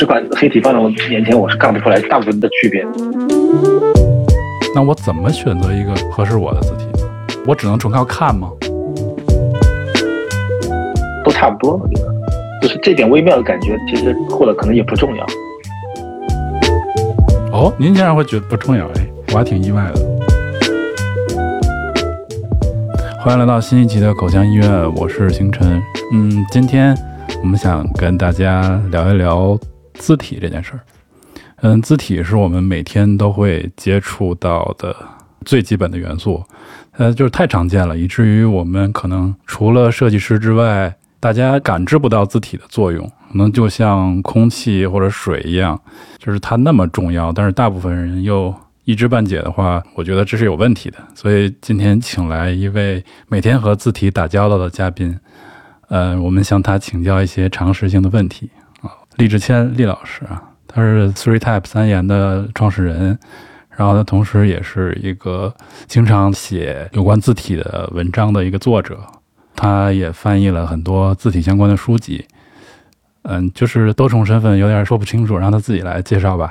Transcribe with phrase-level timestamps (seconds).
[0.00, 2.82] 十块黑体放在我眼前，我是看不出来大部分的区别。
[4.74, 7.06] 那我怎么选择一个合适我的字体呢？
[7.46, 8.48] 我只能纯靠看吗？
[11.22, 12.14] 都差不多，我觉得，
[12.62, 15.26] 就是这点微妙的感觉，其实或者可能也不重要。
[17.52, 18.86] 哦，您竟然会觉得不重要？
[18.94, 20.00] 哎，我还挺意外的。
[23.22, 25.78] 欢迎来到新一期的口腔医院，我是星辰。
[26.14, 26.96] 嗯，今天
[27.42, 29.58] 我们想跟大家聊一聊
[30.00, 30.80] 字体这件事儿。
[31.62, 34.96] 嗯，字体是我们每天都会接触到的
[35.44, 36.42] 最基本的元素，
[36.92, 45.78] 呃，就是太常见了，以至于我们可能除了设计师之外，大家感知不到字体的作用，可能就像空气或者水一样，
[46.16, 50.96] 就是它那么重要，但是大部分人又一知半解的话，我觉得这是有问题的。
[51.14, 55.14] 所以今天请来一位每天和字体打交道的嘉宾，
[55.88, 58.48] 呃，我们向他请教一些常识性的问题，
[59.20, 60.42] 厉志谦厉老师啊。
[60.66, 63.18] 他是 Three Type 三言的创始人，
[63.76, 65.54] 然后他同时也是一个
[65.86, 68.98] 经常写有关字体的文章的一个作者，
[69.54, 72.24] 他也翻译了很多字体相关的书籍。
[73.24, 76.50] 嗯，就是多重身份有点说不清楚，让他自己来介绍吧。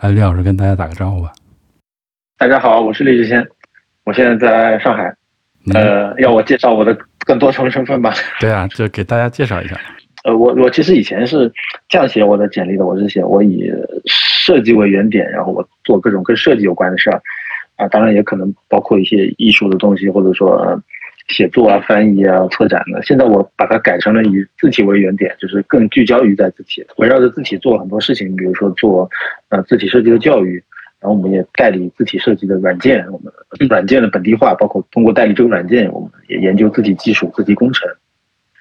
[0.00, 1.32] 哎，李老师跟大家打个招呼吧。
[2.36, 3.46] 大家好，我是李志谦，
[4.04, 5.14] 我现在在上海。
[5.72, 8.12] 呃，要我介绍我的更多重身份吧？
[8.40, 9.78] 对啊，就给大家介绍一下。
[10.24, 11.50] 呃，我我其实以前是
[11.88, 13.72] 这样写我的简历的，我是写我以
[14.04, 17.22] 设计为原点，然后我做各种跟设计有关的事儿，
[17.76, 20.82] 啊，当然也可能包括一些艺术的东西，或者说
[21.28, 23.02] 写作啊、翻译啊、策展的。
[23.02, 29.08] 现在我把它改成了以字体为原点，就是更聚焦于在字体，围绕着字体做很多事情，比如说做
[29.48, 30.62] 呃字体设计的教育，
[31.00, 33.32] 然后我们也代理字体设计的软件，我们
[33.70, 37.88] 软件的本地化，包括通过代理这个软件，我们也研究字体技术、字体工程。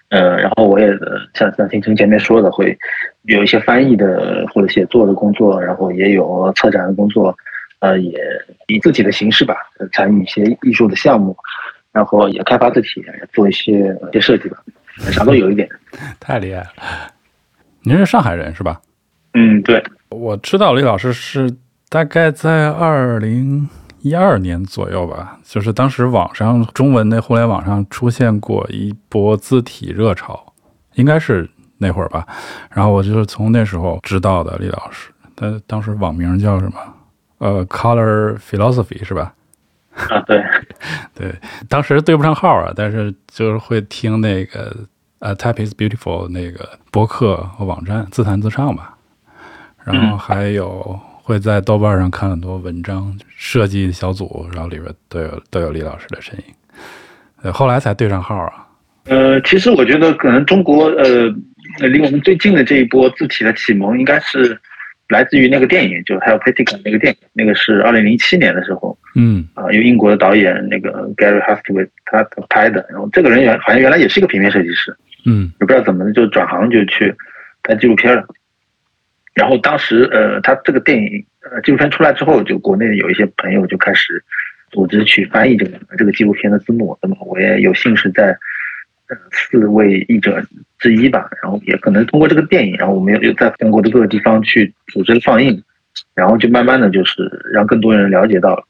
[0.10, 0.88] 呃，然后我也
[1.34, 2.78] 像像听成前面说的，会
[3.24, 7.36] 有一些翻译的或者写作的工作，然后也有策展的工作，
[7.80, 8.20] 呃，也
[8.68, 9.56] 以自己的形式吧，
[9.94, 11.38] 参与一些艺术的项目，
[11.92, 13.04] 然后也开发字体，
[13.34, 14.58] 做一些一些设计吧，
[15.12, 15.70] 啥都有一点。
[16.20, 16.68] 太厉害了！
[17.84, 18.82] 您是上海人是吧？
[19.34, 19.84] 嗯，对。
[20.10, 21.56] 我知道李老师是
[21.88, 23.70] 大概在二零。
[24.02, 30.54] 一二年左右吧，就是当时网上中文的互联网上出现过一波字体热潮，
[30.94, 32.26] 应该是那会儿吧。
[32.72, 36.80] 然后我就是从那时候知道的李老师，他当时网名叫什么？
[37.40, 39.34] 呃，Color Philosophy 是吧？
[39.96, 40.42] 啊，对，
[41.14, 41.36] 对，
[41.68, 44.76] 当时对不上号啊，但是就是会听那个
[45.20, 48.96] 呃，Type is Beautiful 那个博客和网站自弹自唱吧。
[49.84, 51.00] 然后还有。
[51.30, 56.44] 会在豆瓣上看很多文章，设计小组，然后里边都有都有李老师的身影。
[57.44, 58.66] 呃，后来才对上号啊。
[59.06, 61.28] 呃，其实我觉得可能中国呃
[61.88, 64.60] 离我们最近的这一波字体的启蒙，应该是
[65.10, 72.84] 来自于那个电影，就还有 p a t i c 那个电影，那个是二零零七年的时候，嗯啊，由英国的导演那个 Gary Hustwit 他拍的。
[72.90, 74.98] 然后这个人原好像原来也是一个平面设计师，
[75.28, 77.14] 嗯，也不知道怎么就转行就去
[77.62, 78.26] 拍纪录片了。
[79.40, 84.22] 然后当时，呃，他这个电影，呃，纪录片出来之后，就国内有一些朋友就开始
[84.70, 86.98] 组织去翻译这个这个纪录片的字幕。
[87.02, 88.38] 那么我也有幸是在
[89.08, 90.44] 呃四位译者
[90.78, 91.30] 之一吧。
[91.42, 95.64] 然后也可能通过这个电影，然后我们又又在全国的各个地方去组织放映，
[96.14, 97.24] 然后就慢慢的就是
[97.54, 98.62] 让更多人了解到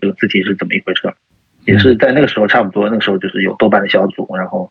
[0.00, 1.12] 这个字体是怎么一回事。
[1.64, 4.70] 也是在那个时候，差不多那个时候就是有豆瓣的小组，然后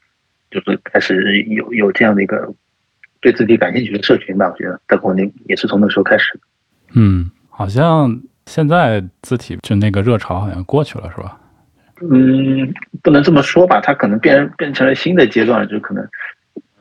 [0.49, 2.53] 就是开始有有这样的一个。
[3.23, 6.37] 对自己感兴趣的社群吧，我觉得在国内也是从那时候开始。
[6.93, 11.39] 嗯，好像现在字体就那个热潮好像过去了，是吧？
[12.11, 16.05] 嗯，不能这么说吧，它可能变变成了新的阶段，就可能，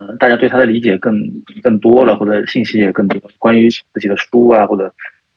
[0.00, 1.16] 嗯，大家对它的理解更
[1.62, 3.22] 更多了，或者信息也更多。
[3.38, 4.92] 关于自己的书啊，或者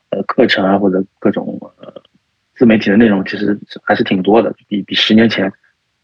[0.09, 1.93] 呃课程啊，或者各种呃
[2.55, 5.53] 自媒体的内容，其实还是挺多的，比比十年前。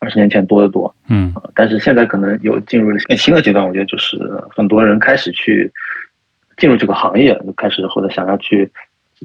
[0.01, 3.64] 二十年前多得多，嗯，但是现在可能有进入了更新的阶段。
[3.66, 4.17] 我觉得就是
[4.49, 5.72] 很多人开始去
[6.58, 8.67] 进入这个行业，就开始或者想要去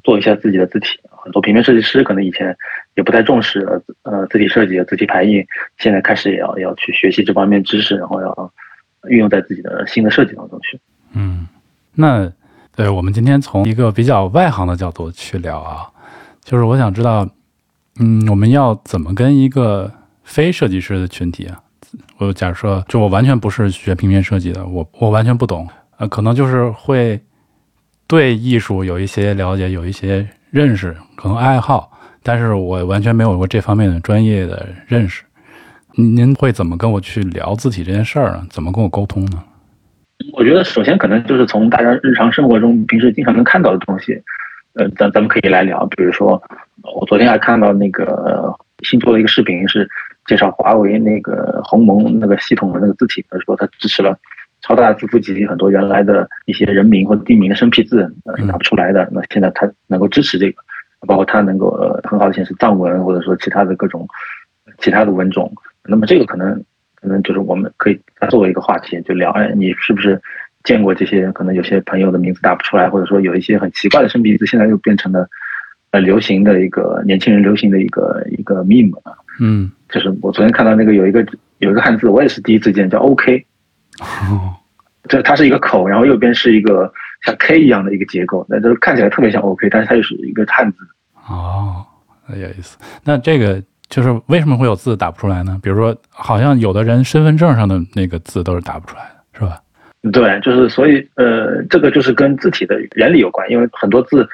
[0.04, 1.00] 做一下自己的字体。
[1.10, 2.54] 很多平面设计师可能以前
[2.94, 5.42] 也不太重视呃字体设计、字体排印，
[5.78, 8.52] 现在开始也要要去学习这方面知识，然后要
[9.08, 10.78] 运用在自己的新的设计当中去。
[11.14, 11.48] 嗯，
[11.94, 12.30] 那
[12.76, 15.88] 对我们今天从一个比较外行的角度去聊啊，
[16.44, 17.26] 就是我想知道，
[17.98, 19.90] 嗯，我们要怎么跟一个
[20.26, 21.56] 非设计师的群体啊，
[22.18, 25.66] 我假设就我完全不是学平面设计的，我我完全不懂，
[25.98, 27.18] 呃，可能就是会
[28.06, 31.90] 对艺术有一些了解，有一些认识，可能爱好，
[32.22, 35.22] 但是我完全没有过这方面的专业的认识。
[35.94, 38.46] 您您会怎么跟我去聊字体这件事儿呢？
[38.50, 39.42] 怎么跟我沟通呢？
[40.32, 44.20] 我觉得首先可能就是从大家日常生活中平时经常能看到的东西，
[44.74, 45.86] 呃，咱咱们可以来聊。
[45.96, 46.42] 比如说，
[46.94, 49.88] 我昨天还看到那个新做的一个视频，是
[50.26, 54.18] 介绍华为那个鸿蒙那个系统的那个字体，他说他支持了
[54.62, 60.62] 超大字符集，很多原来的一些人名或者地名的生僻字呃是打不出来的，那现在它能够支持这个，
[61.06, 64.06] 包括它能够呃很好的显示藏文或者说其他的各种
[64.78, 65.52] 其他的文种。
[65.84, 66.64] 那么这个可能。
[66.98, 68.00] 可能就是我们可以
[68.30, 70.20] 作为一个话题就聊，哎，你是不是
[70.64, 71.30] 见过这些？
[71.32, 75.28] 可能有些朋友的名字打不出来，或者说有一些很奇怪的生僻字，现在又变成了
[75.92, 79.12] 呃流行的一个年轻人流行的一个一个 meme 啊。
[79.40, 81.24] 嗯，就是我昨天看到那个有一个
[81.58, 83.44] 有一个汉字，我也是第一次见，叫 OK。
[84.00, 84.54] 哦，
[85.08, 86.92] 这它是一个口，然后右边是一个
[87.24, 90.78] 像 K 一样的一个结构，那就看起来特别像 OK，但是它又是一个汉字。
[91.28, 91.84] 哦，
[92.28, 92.76] 有意思。
[93.04, 93.62] 那这个。
[93.88, 95.60] 就是为什么会有字打不出来呢？
[95.62, 99.60] 比如说，好像有的人身份证上的那个字都是打不出来的，是吧？
[100.10, 104.28] 对，就是所以呃，这个就是跟字体的原理有关，因为很多字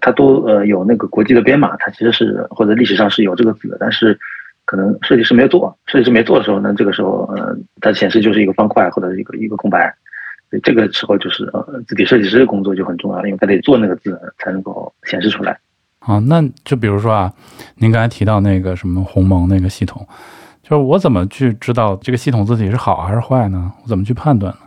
[0.00, 4.18] 它都呃有那个国际的编码，它其实是或者历史上是有这个字的，但是
[4.64, 9.94] 可能设计师没有做，设计师没做的时候呢，这个时候呃它显示就是一个方块或者一个一个空白，
[10.50, 15.58] 所以这个时候就是呃字体设计师的工作就很重要，因为他得做那个字才能够显示出来。
[16.00, 17.32] 啊，那就比如说啊，
[17.76, 20.06] 您刚才提到那个什么鸿蒙那个系统，
[20.62, 23.72] 就是我怎么去知道这个系统字体是好还是坏呢？
[23.82, 24.58] 我怎么去判断呢？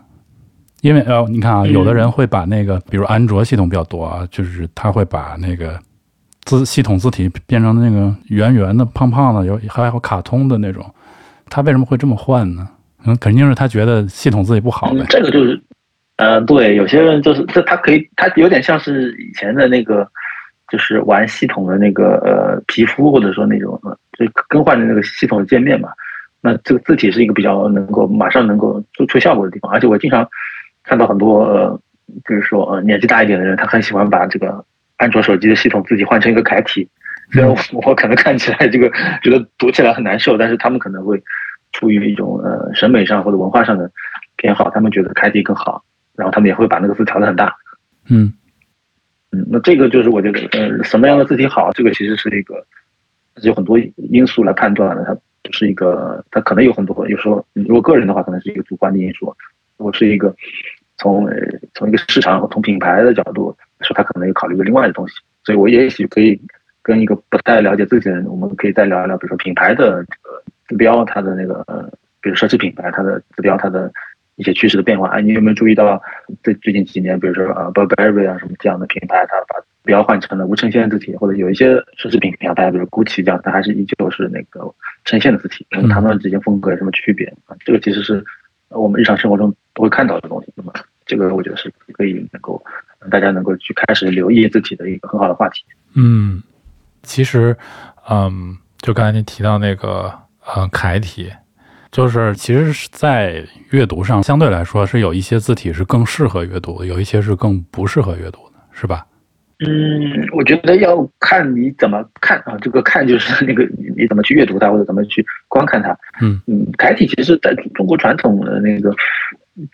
[0.81, 5.79] 因为呃，你看啊，有的人会把那个，比如安卓系统比较多啊，就是他会把那个
[6.43, 10.85] 字系统字体变成那个圆圆的、胖胖的，有还有卡通的那种，
[11.49, 12.67] 他为什么会这么换呢？
[13.05, 15.05] 嗯，肯定是他觉得系统字体不好呗。
[15.09, 15.61] 这个就是，
[16.17, 20.07] 呃，对，有些人就是这，他可以，他有点像是以前的那个。
[20.71, 23.81] 就是玩系统的那个呃皮肤，或者说那种
[24.19, 25.89] 就更换的那个系统的界面嘛。
[26.41, 29.71] 那这个字体是一个比较能够马上能够做出效果的地方。
[29.71, 30.21] 而且我经常
[30.89, 31.79] 看到很多呃，
[32.27, 34.65] 就是说呃年纪大一点的人，他很喜欢把这个
[34.97, 36.89] 安卓手机的系统自己换成一个楷体。
[37.31, 38.89] 虽然我 可能看起来这个
[39.21, 41.21] 觉得读起来很难受，但是他们可能会
[41.73, 43.91] 出于一种呃审美上或者文化上的
[44.35, 45.83] 偏好，他们觉得楷体更好，
[46.15, 47.55] 然后他们也会把那个字调的很大。
[48.07, 48.33] 嗯。
[49.31, 52.65] 嗯，那这个就是我觉得，呃，什么样的字体好，这个其实是一个
[53.43, 55.03] 有很多因素来判断的。
[55.05, 55.13] 它
[55.43, 59.31] 不是一个，它可能有很多，有时候如果个人的话，可能是一个主观的因素。
[59.77, 60.35] 我是一个
[60.99, 61.35] 从呃
[61.73, 65.15] 从一个市场从品牌的角度说，他可能有考虑个另外的东西。
[65.43, 66.39] 所以我也许可以
[66.83, 71.89] 跟一个不太了解自己的人，我们可以再聊一聊，比如说品牌的这个字标，它的那个，呃，
[72.21, 73.91] 比如奢侈品牌，它的字标，它的。
[74.35, 76.01] 一些趋势的变化，哎，你有没有注意到
[76.43, 84.73] 最最近几年，比如说啊，Burberry 啊什么这样的品牌，它把标换成了无衬线字体，或者有一些奢侈品品牌，比如 Gucci 这样，它还是依旧是那个
[85.03, 87.57] 衬线的字体，那么它们之间风格有什么区别啊？
[87.65, 88.23] 这个其实是
[88.69, 90.51] 我们日常生活中都会看到的东西。
[90.55, 90.73] 那么
[91.05, 92.61] 这个我觉得是可以能够
[93.09, 95.63] 大家能够去开始留意字体的一个很好的话题。
[95.95, 96.41] 嗯，
[97.03, 97.57] 其实，
[98.09, 100.13] 嗯，就刚才您提到那个
[100.45, 101.31] 呃楷体。
[101.91, 109.03] 就是，其实是在阅读上相对来说是有一些字体是更适合阅读的，有一些是更不适合阅读的，是吧？
[109.65, 115.97] 嗯，我觉得要看你怎么看啊，这个看就是那个你怎么去阅读它，或者怎么去观看它。
[116.21, 118.93] 嗯嗯，楷体其实在中国传统的那个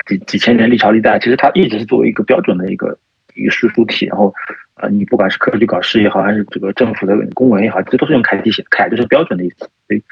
[0.08, 2.98] 几几千年历朝历代，其实它一直是作为一个标准的一个
[3.36, 4.34] 一个书书体，然后
[4.76, 10.04] 呃，你不管是科举考试也好，还是这个政府的公文也好，这都是用楷体写，楷就是标准的意思，所以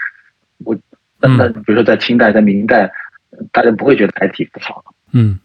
[0.64, 0.78] 我。
[1.26, 2.92] 那比如说在清代、在明代，
[3.54, 4.84] 大家不会觉得楷体不好，
[5.14, 5.40] 嗯，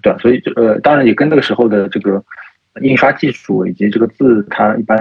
[0.00, 2.24] 对，所以就呃，当然也跟那个时候的这个
[2.80, 4.98] 印刷技术以及这个字，它一般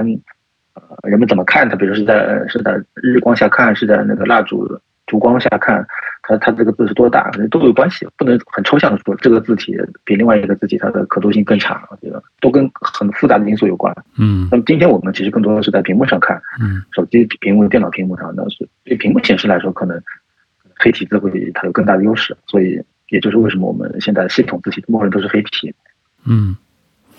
[0.73, 5.85] 呃人们怎么看它，比如是在是在日光下看，是在那个蜡烛烛光下看。
[6.25, 9.75] 它它这个字是多大，都有关系，不能很抽象的说这个字体
[10.05, 13.93] 比另外一个字体它的可读性更差，这个都跟很复杂的因素有关。
[14.17, 20.01] 嗯，那么今天我们其实更多的是在屏幕上看，嗯，手机屏幕、电脑屏幕上，那是对屏幕显示来说，可能
[20.77, 25.75] 黑体字会它有更大的优势，所以也就是为什么我们现在系统字体默认都是黑体。
[26.23, 26.55] 嗯，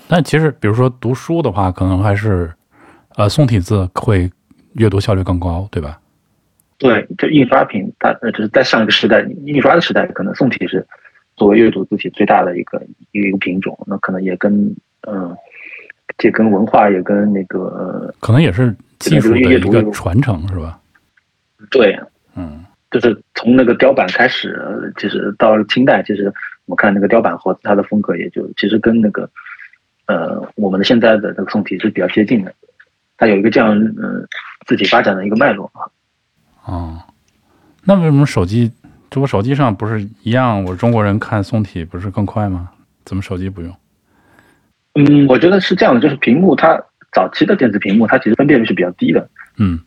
[0.08, 2.52] 但其实比如说读书的话，可能还是
[3.16, 4.30] 呃宋体字会
[4.74, 5.98] 阅读效率更高，对吧？
[6.78, 10.86] 对，就印刷品，它呃，就是在上一个时代，印刷的时代，可能宋体是
[11.36, 12.82] 作为阅读字体最大的一个
[13.12, 13.78] 一个品种。
[13.86, 14.74] 那可能也跟
[15.06, 15.34] 嗯，
[16.18, 20.78] 这跟文化也跟那个，可能也是技术的一个传承，是吧？
[21.70, 21.98] 对，
[22.34, 26.26] 嗯，就是从那个雕版开始，其实到清代，其实
[26.66, 29.30] 我们看那个雕版或它的风格，也就其实跟那个
[30.06, 32.54] 呃我们的现在的这个宋体是比较接近的。
[33.16, 34.26] 它有一个这样嗯
[34.66, 35.86] 自己发展的一个脉络啊。
[36.64, 37.02] 哦，
[37.84, 38.72] 那为什么手机
[39.10, 40.64] 这我手机上不是一样？
[40.64, 42.70] 我中国人看宋体不是更快吗？
[43.04, 43.76] 怎么手机不用？
[44.94, 46.80] 嗯，我觉得是这样的，就是屏幕它
[47.12, 49.28] 早期的电子屏幕，它其实分辨率是比较低的。
[49.56, 49.78] 嗯，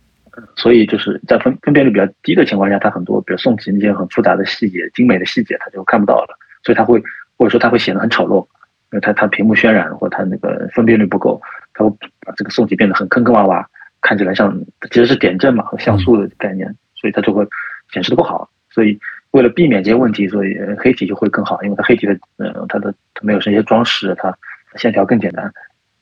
[0.56, 7.02] 所以就是在分分辨率比较低的情况下，它很多比如宋体那些很复杂的细节、精美的细节，它就看不到了，所以它会
[7.38, 8.46] 或者说它会显得很丑陋，
[8.92, 11.42] 因为它它屏幕渲染或它那个分辨率不够，
[11.74, 11.90] 它会
[12.22, 13.66] 把这个宋体变得很坑坑洼洼，
[14.02, 14.58] 看起来像
[14.90, 17.46] 其实是点阵嘛和像素的概念，所以它就会
[17.92, 18.50] 显示的不好。
[18.70, 19.00] 所以
[19.32, 24.38] 为了避免这些问题，所以黑体就会更好，因为它黑体的呃它的它没有这些装饰，它
[24.76, 25.52] 线条更简单。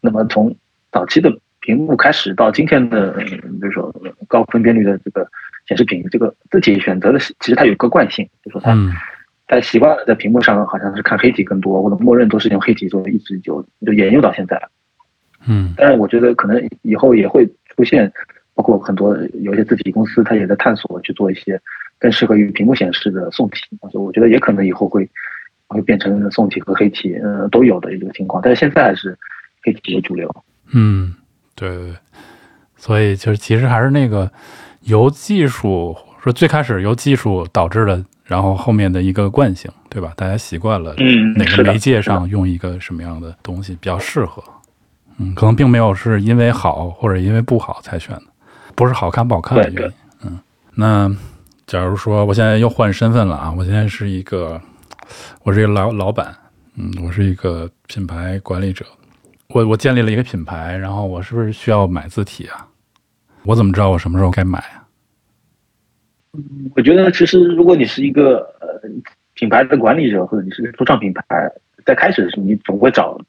[0.01, 0.55] 那么从
[0.91, 3.91] 早期的屏幕开始到今天的，比如说
[4.27, 5.27] 高分辨率的这个
[5.67, 8.75] 显示屏，这个字体选择的其实它有个惯性，就说它
[9.47, 14.61] 在习惯了在屏幕上好像是看黑体更多，或者默认都是用黑体做一直就就沿用到现在。
[15.47, 18.11] 嗯，但是我觉得可能以后也会出现，
[18.55, 21.61] 包括很多有一些字体公司，它也在探索去做一些
[21.99, 23.61] 更适合于屏幕显示的宋体。
[23.91, 25.07] 所以我觉得也可能以后会
[25.67, 28.41] 会变成宋体和黑体，呃，都有的一个情况。
[28.41, 29.15] 但是现在还是
[29.61, 30.33] 黑体为主流。
[30.73, 31.13] 嗯，
[31.53, 31.95] 对对对。
[32.75, 34.31] 所以就是其实还是那个
[34.81, 40.11] 由技术说最开始由技术导致的，然后后面的一个惯性，对吧？
[40.17, 40.93] 大家习惯了
[41.37, 44.43] 哪个媒介上用一个什么样的东西比较适合。
[45.17, 48.23] 嗯，可能并没有是因为好或者因为不好才选的，
[48.75, 49.93] 不是好看不好看的原因。
[50.23, 50.39] 嗯，
[50.73, 51.15] 那
[51.65, 54.59] 假如说我现在又换身份了啊，我现在是一个，
[55.43, 56.35] 我是一个老老板，
[56.75, 58.85] 嗯，我是一个品牌管理者，
[59.49, 62.67] 我我建立了一个品牌，然后我是不是需要买字体啊？
[63.43, 64.83] 我怎么知道我什么时候该买啊？
[66.75, 68.67] 我觉得其实如果你是一个呃
[69.33, 71.23] 品牌的管理者，或者你是个初创品牌，
[71.85, 73.19] 在开始的时候你总会找。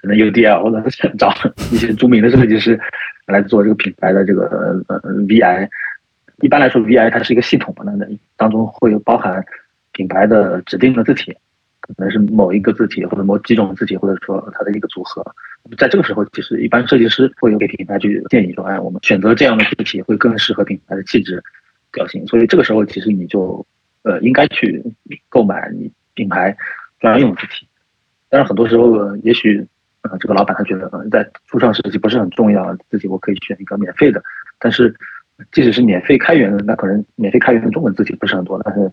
[0.00, 1.34] 可能 UDL 或者是找
[1.72, 2.78] 一些著名的设计师
[3.26, 5.68] 来做这个品牌的这个呃 VI。
[6.40, 8.06] 一般来说，VI 它是一个系统嘛，那
[8.36, 9.44] 当中会有包含
[9.90, 11.36] 品牌的指定的字体，
[11.80, 15.20] 可能是某一个字体或者某几种字体，或者说它的一个组合。
[15.76, 21.42] 在这个时候，其实一般设计师会有给品牌去建议说，哎，我们选择这样的字体会更适合品牌的气质
[21.92, 22.26] 调性。
[22.26, 23.64] 所以这个时候，其实你就
[24.02, 24.82] 呃应该去
[25.28, 26.56] 购买你品牌
[27.00, 27.66] 专用字体。
[28.28, 29.66] 但是很多时候，也许。
[30.02, 34.22] 啊，这个老板他觉得，嗯，在初创时期不是很重要，自己我可以选一个免费的。
[34.60, 34.94] 但是，
[35.50, 38.90] 即使是免费开源的，那可能免费开源的中文字体不是很多，但是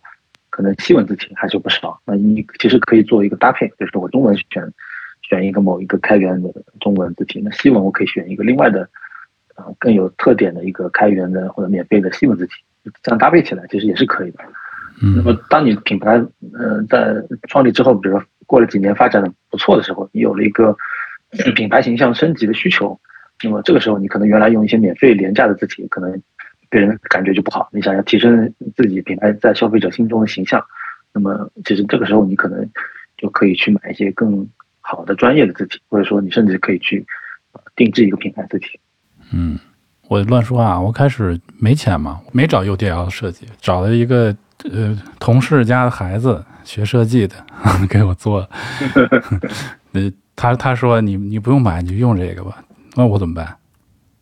[0.50, 2.02] 可能西文字体还是不少。
[2.06, 4.74] 那你其实可以做一个搭配，就是我中文选
[5.22, 8.90] 选一个某一个开源的中文字体，那西文我可以选一个另外的，
[9.54, 12.54] 啊，更有特点的一个开源的或者免费的西文字体，
[13.04, 14.40] 这样搭配起来其实也是可以的。
[15.02, 15.16] 嗯。
[15.18, 16.24] 那么，当你品牌
[16.54, 17.16] 呃在
[17.50, 20.76] 创立之后，比如说过了几年发展的不错的时候，你有了一个。
[21.54, 22.98] 品牌形象升级的需求，
[23.44, 26.22] 那么这个时候你可能原来用一些免费廉价的字体，可能
[26.72, 27.68] 给人感觉就不好。
[27.74, 30.64] 你想要提升自己品牌在消费者心中的形象，
[31.12, 32.70] 那么其实这个时候你可能
[33.18, 34.48] 就可以去买一些更
[34.80, 37.06] 好的专业的字体，或者说你甚至可以去
[37.76, 38.80] 定制一个品牌字体。
[39.34, 39.60] 嗯，
[40.08, 44.36] 我乱说啊，我开始没钱嘛，没找 UDL 设计，找了一个
[44.72, 47.36] 呃同事家的孩子学设计的
[47.90, 48.48] 给我做，
[49.94, 50.12] 呃。
[50.38, 52.62] 他他说你你不用买，你就用这个吧。
[52.94, 53.56] 那我怎么办？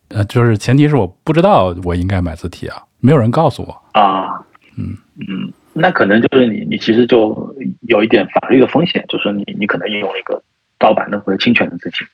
[0.10, 4.40] 呃，就是前提是我不知道我应该买字体啊，没有人告诉我啊。
[4.78, 7.56] 嗯嗯，那可能就是你你其实就
[7.88, 10.40] 有一点法律的风险，就是你你可能用了一个
[10.78, 12.06] 盗版的或者侵权的字体，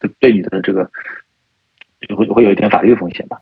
[0.00, 0.90] 对对你的这个就
[2.16, 3.38] 会会有一点法律风险吧。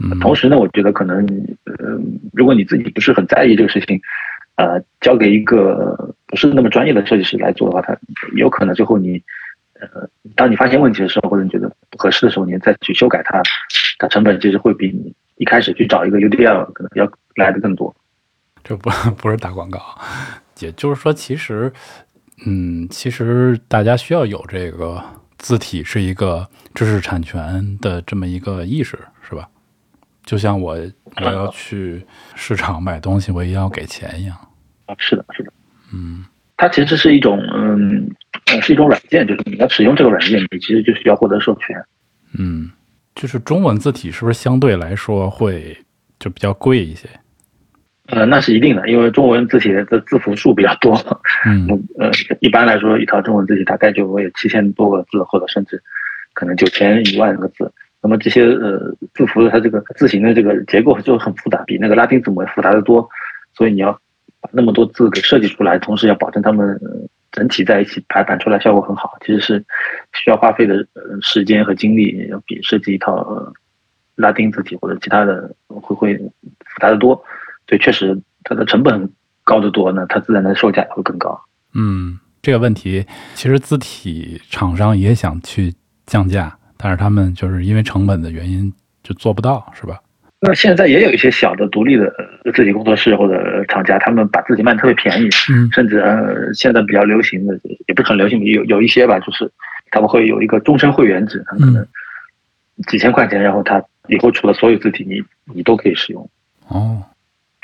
[0.00, 0.18] 嗯。
[0.20, 1.26] 同时呢，我觉得可能
[1.64, 1.98] 呃，
[2.32, 4.00] 如果你自己不是很在意这个事情。
[4.58, 7.96] 呃，交给一个不是那么专业的设计师来做的话，他
[8.34, 9.22] 有可能最后你，
[9.74, 9.86] 呃，
[10.34, 13.40] 当你发现问题的时候，或者你觉得不合适的时候，你再去修改它，
[14.00, 17.94] 它成本其实会比你一开始去找一个 UDL 可能要来的更多。
[18.64, 19.80] 这不 不是打广告，
[20.58, 21.72] 也就是说，其实，
[22.44, 25.00] 嗯，其实大家需要有这个
[25.38, 29.48] 字体是一个知识产权的这么一个意识，是吧？
[30.24, 30.76] 就像我
[31.16, 32.04] 我要去
[32.34, 34.36] 市场买东西，我也要给钱一样。
[34.84, 35.52] 啊，是的，是的，
[35.92, 36.24] 嗯，
[36.56, 38.10] 它其实是一种，嗯，
[38.60, 41.82] 是一种软件，就是你要使用这个软件，你其实就需要获得授权。
[42.32, 42.70] 嗯，
[43.14, 45.76] 就是中文字体是不是相对来说会
[46.18, 47.08] 就比较贵一些？
[48.08, 50.94] 呃，那是一定的，因为中文字体的字符数比较多。
[51.46, 52.10] 嗯，呃，
[52.40, 55.82] 一般来说，一套中文字体大概就会有七千多个字，或者甚至
[56.34, 57.72] 可能九千一万个字。
[58.02, 63.08] 那么这些呃字符的它这个字形的这个结构就很复杂，比那个拉丁字母复杂的多。
[63.54, 63.98] 所以你要。
[64.40, 66.80] 把那么多字给设计出来，同时要保证它们
[67.32, 69.58] 整体在一起排版出来效果很好，其实是
[70.12, 70.86] 需要花费的
[71.20, 73.52] 时间和精力，要比设计一套
[74.14, 77.20] 拉丁字体或者其他的会会复杂的多。
[77.68, 79.08] 对，确实它的成本
[79.44, 81.40] 高得多，呢它自然的售价也会更高。
[81.74, 85.72] 嗯，这个问题其实字体厂商也想去
[86.06, 88.72] 降价，但是他们就是因为成本的原因
[89.02, 90.00] 就做不到，是吧？
[90.40, 92.10] 那现在也有一些小的独立的
[92.54, 97.58] 字体工作室或者厂家，他们把自己卖的特别便宜，嗯甚至呃现在比较流行的
[97.88, 99.50] 也不是很流行，有有一些吧，就是
[99.90, 101.84] 他们会有一个终身会员制，可能
[102.86, 105.20] 几千块钱，然后他以后出了所有字体你
[105.52, 106.30] 你都可以使用。
[106.68, 107.02] 哦，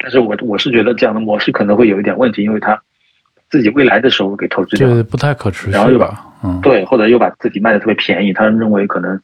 [0.04, 2.78] 但是我我是觉得这样的模式可能会有一点问题，因为他
[3.48, 6.26] 自己未来的收入给透支掉了这不太可持然后又续吧？
[6.42, 9.18] 嗯，对，或者又把自己卖的特别便宜，他认为可能，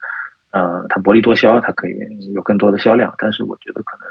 [0.52, 1.94] 呃，他薄利多销，他可以
[2.32, 4.08] 有更多的销量，但是我觉得可能，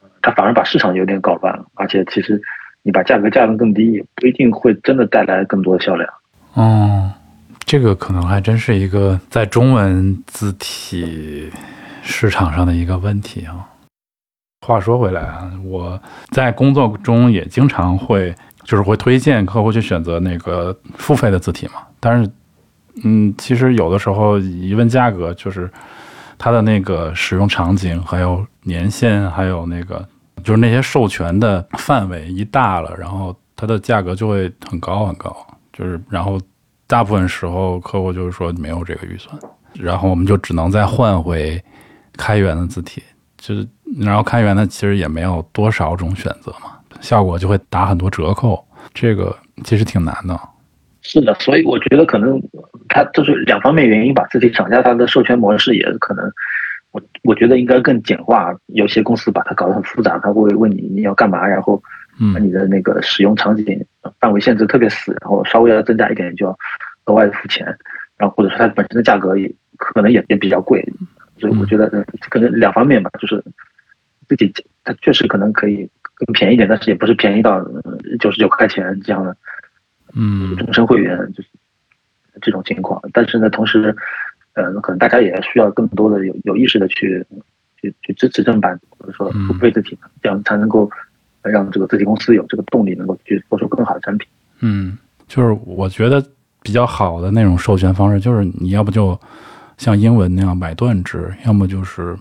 [0.00, 2.40] 呃他反而把市场有点搞乱了，而且其实
[2.82, 6.08] 你把价格降得更低，也不一定会真的带来更多的销量。
[6.56, 7.12] 嗯，
[7.66, 11.52] 这个可能还真是一个在中文字体
[12.02, 13.68] 市场上的一个问题啊。
[14.66, 15.98] 话说回来啊，我
[16.30, 22.28] 在工作中也经常会就是会推荐客户去选择那个付费的字体嘛，但是
[23.04, 25.70] 嗯，其实有的时候一问价格，就是
[26.36, 30.04] 它的那个使用场景，还有年限，还有那个
[30.42, 35.34] 就是那些授权的范围一大了，然后它的价格就会很高很高，
[35.72, 36.40] 就是然后
[36.88, 39.38] 大部分时候客户就是说没有这个预算，
[39.74, 41.62] 然后我们就只能再换回
[42.16, 43.02] 开源的字体，
[43.38, 43.68] 就是
[44.00, 50.38] 然后开源的其实也没有多少种选择嘛，效果就会打很多折扣，这个其实挺难的。
[51.02, 52.42] 是的，所以我觉得可能
[52.88, 54.26] 它就是两方面原因吧。
[54.30, 56.28] 自己厂家它的授权模式也可能，
[56.90, 58.52] 我我觉得应该更简化。
[58.66, 61.76] 有些公司把它搞得很复杂，他会问你你要干嘛，然后
[62.34, 63.86] 把嗯你的那个使用场景
[64.18, 66.58] 范围限制特别死，然后稍微要增加一点就要
[67.04, 67.64] 额外的付钱，
[68.16, 70.84] 然后或者说它本身的价格也可能也也比较贵，
[71.38, 73.40] 所以我觉得呃可能两方面吧，就是
[74.28, 74.52] 自己
[74.84, 77.60] 它确实可能可以更便宜一点，但是也不是便宜到
[78.20, 79.36] 九十九块钱这样的
[80.14, 81.48] 嗯终身会员就是
[82.40, 83.00] 这种情况。
[83.12, 83.94] 但是呢，同时
[84.54, 87.24] 呃可能大家也需要更多的有有意识的去
[87.80, 90.90] 去去支持正版或者说付费字体，这样才能够
[91.42, 94.26] 让这个字体公司有这个动力，能够去做出更好的产品。
[94.60, 94.96] 嗯，
[95.28, 96.24] 就是我觉得
[96.62, 99.18] 比较好的那种授权方式，就是你要不就
[99.76, 102.16] 像英文那样买断制，要么就是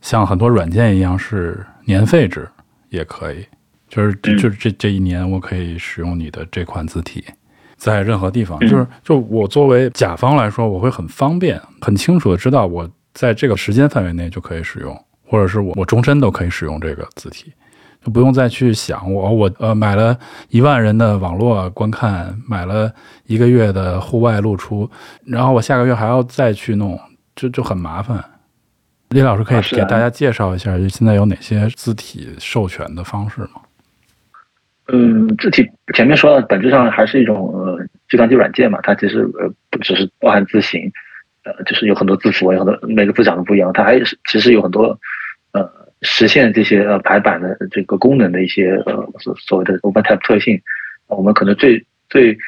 [0.00, 2.48] 像很多软件一样是年费制，
[2.88, 3.44] 也可以。
[3.88, 7.24] 就是嗯就是这这一年我可以使用你的这款字体，
[7.76, 8.56] 在任何地方。
[8.60, 17.52] 嗯就是就我作为甲方来说，我会很方便，很清楚的知道我在这个时间范围内就可以使用，或者是我我终身都可以使用这个字体。
[18.02, 20.16] 就不用再去想我我呃买了
[20.48, 22.90] 一万人的网络观看，买了
[23.26, 24.88] 一个月的户外露出，
[25.26, 26.98] 然后我下个月还要再去弄，
[27.36, 28.24] 就就很麻烦。
[29.10, 33.60] 李老师可以给大家介绍一下，就现在有哪些字体授权的方式吗？
[34.86, 40.90] 嗯，字体前面说了，本质上还是一种呃计算机软件嘛，它其实呃不只是包含字形，
[41.42, 44.96] 呃就是有很多字符，有很多每个字长得不一样，它还是其实有很多
[45.52, 45.68] 呃
[46.02, 50.60] 实现这些呃排版的这个功能的一些呃所所谓的 OpenType 特性。
[51.06, 52.38] 我们可能最最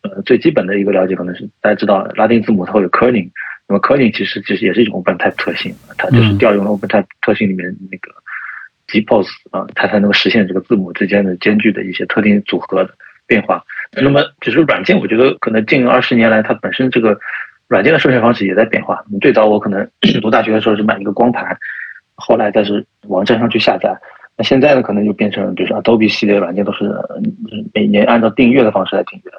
[0.00, 3.30] 呃最基本的一个了解，可能是大家知道拉丁字母它会有 kerning，
[3.68, 8.10] 那么 kerning 其实其实也是一种 OpenType 特性，它就是嗯调用了 OpenType 特性里面那个
[8.88, 12.90] GPOS 啊，它才能够实现这个字母之间的间距的一些特定组合的
[13.26, 13.62] 变化。
[13.92, 17.18] 那么，只是软件，我觉得可能近二十年来，它本身这个
[17.68, 19.04] 软件的授权方式也在变化。
[19.20, 19.86] 最早我可能
[20.22, 21.54] 读大学的时候是买一个光盘，
[22.14, 23.94] 后来再是网站上去下载。
[24.36, 27.20] 那现在呢，可能就变成，比如说 Adobe 系列软件都是呃
[27.74, 29.32] 每年按照订阅的方式来订阅。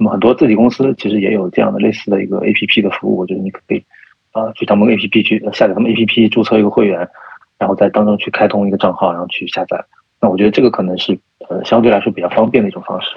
[0.00, 3.84] 那么很多字体公司其实也有这样的类似的一个 APP 的服务，我觉得你可以
[4.32, 7.06] 啊、呃去他们 APP 去下载他们 APP 注册一个会员，
[7.58, 9.84] 然后在当中去开通一个账号，然后去下载。
[10.18, 11.18] 那我觉得这个可能是
[11.50, 13.08] 呃相对来说比较方便的一种方式。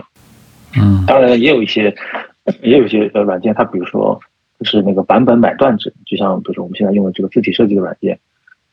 [0.75, 1.95] 嗯当然了，也有一些
[2.61, 4.19] 也有一些呃软件，它比如说
[4.59, 8.19] 就是那个版本买断制，就像比如说我们现在用的这个字体设计的软件，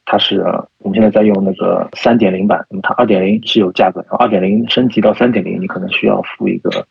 [0.04, 6.84] 它是呃我们现在在用那个三点零版，那么它二点零是有价格，然后二点零升级到三点零，你可能需要付一个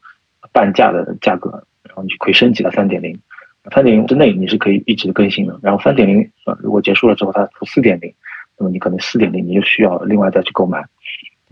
[0.51, 3.17] 半价的价格，然后你就可以升级到三点零。
[3.71, 8.11] 三点零之内你是可以一直更新的，然后三点零呃如果结束了之后它出四点零，
[8.57, 10.83] 那么你可能四点零你就需要另外再去购买，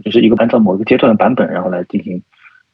[0.03, 2.19] 就是一个按照某一个阶段的版本然后来进行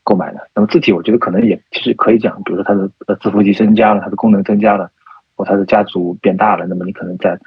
[0.03, 0.47] 购买的。
[0.55, 4.89] 那么字体我觉得可能也其实可以讲，比如说它的呃字符集增加了，它的功能增加了，
[5.35, 7.37] 或它的家族变大了，那么你可能再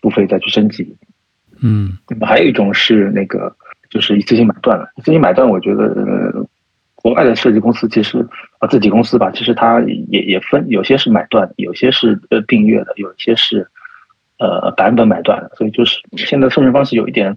[0.00, 0.96] 付费再去升级。
[1.60, 3.54] 嗯那么还有一种是那个
[3.90, 6.46] 就是一次性买断了，一次性买断，我觉得呃，
[7.02, 8.26] 国外的设计公司其实
[8.58, 13.68] 啊字体公司吧，其实它也也分，有些是买断，有些是呃订阅的，有些是
[14.38, 17.36] 呃版本买断的，所以就是现在授权方式有一点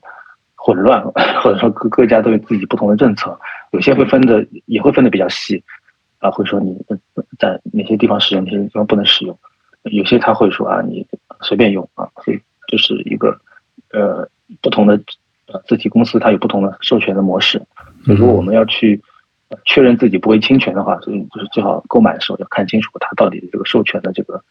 [0.56, 1.04] 混乱，
[1.42, 3.38] 或者说各各家都有自己不同的政策，
[3.72, 5.64] 有些会分的也会分的比较细，
[6.20, 6.78] 啊，会说你
[7.40, 9.36] 在哪些地方使用，哪些地方不能使用，
[9.84, 11.06] 有些他会说啊，你
[11.42, 13.36] 随便用啊，所以就是一个
[13.92, 14.28] 呃
[14.62, 15.00] 不同的
[15.48, 17.60] 呃字体公司，它有不同的授权的模式，
[18.04, 19.02] 所以如果我们要去
[19.66, 24.44] 确认自己不会侵权的话，所以就是最好购买的时候要看清楚它到底这个授权的这个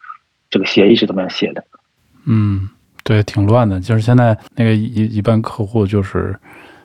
[0.49, 1.63] 这个协议是怎么样写的。
[2.25, 2.69] 嗯，
[3.03, 3.79] 对，挺乱的。
[3.79, 6.35] 就是现在那个一一般客户就是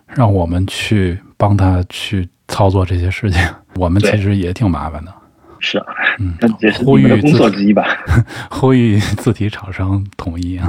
[0.07, 3.41] 让我们去帮他去操作这些事情，
[3.77, 5.15] 我们其实也挺麻烦的。
[5.61, 5.87] 是啊，
[6.19, 7.85] 嗯，那也是呼吁你们的工作之一吧？
[8.51, 10.69] 呼吁字体厂商统一啊。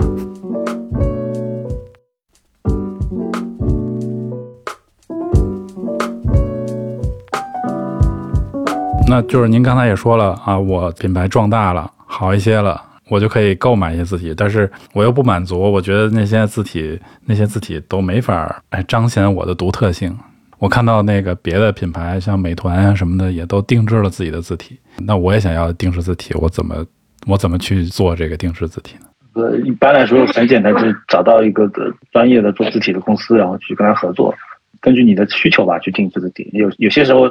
[9.11, 20.17] 那就是您刚才也说了啊，我品牌壮大了，好一些了，我就可以购买一些字体，但是我又不满足，我觉得那些字体那些字体都没法哎彰显我的独特性。
[20.59, 26.85] 我看到那个别的品牌，像美团啊什么的，也都定制了自己的字体，那我也想要定制字体，我怎么
[27.27, 29.07] 我怎么去做这个定制字体呢？
[29.33, 31.69] 呃，一般来说很简单，就是找到一个
[32.13, 34.33] 专业的做字体的公司，然后去跟他合作，
[34.79, 36.49] 根据你的需求吧去定制字体。
[36.53, 37.29] 有有些时候，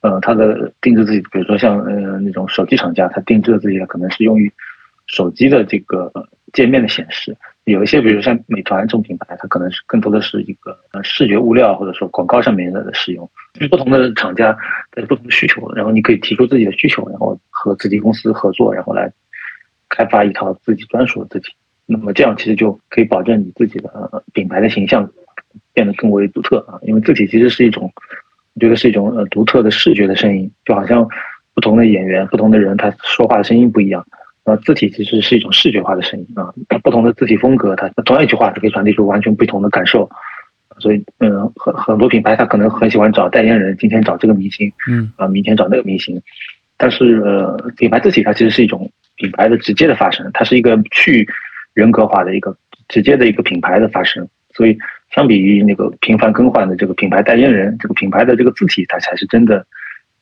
[0.00, 4.50] 呃，他的定制自己，比如说像呃那种手机厂家，他定制的字体可能是用于
[5.06, 6.10] 手机的这个
[6.52, 7.36] 界面的显示。
[7.64, 13.30] 有一些，比如像美团这种品牌，它可能是更多的是一个呃视觉物料或者说广告上面的使用。
[13.70, 14.56] 不同的厂家
[14.96, 19.12] 有不同的需求，然后你可以提出自己的需求，然后和自己公司合作，然后来
[19.88, 21.52] 开发一套自己专属的字体。
[21.86, 25.08] 那么这样其实就可以保证你自己的品牌的形象
[25.74, 26.78] 变得更为独特啊。
[26.82, 27.92] 因为字体其实是一种，我
[28.58, 31.06] 觉得是一种呃独特的视觉的声音，就好像
[31.54, 34.04] 不同的演员、不同的人他说话的声音不一样。
[34.44, 40.08] 呃，字体其实是一种视觉化的声音啊，它不同的字体风格，它同样一句话，它可以传递出完全不同的感受。
[40.78, 46.20] 所以，嗯，很很多品牌它可能很喜欢找代言人，今天找这个明星，嗯，啊，明天找那个明星。
[46.78, 51.28] 但是，呃，品牌字体它其实是一种品牌的直接的发声，它是一个去
[51.74, 52.56] 人格化的一个
[52.88, 54.26] 直接的一个品牌的发声。
[54.54, 54.78] 所以，
[55.14, 59.66] 相比于那个频繁更换的这个品牌代言人，这个品牌的这个字体，它才是真的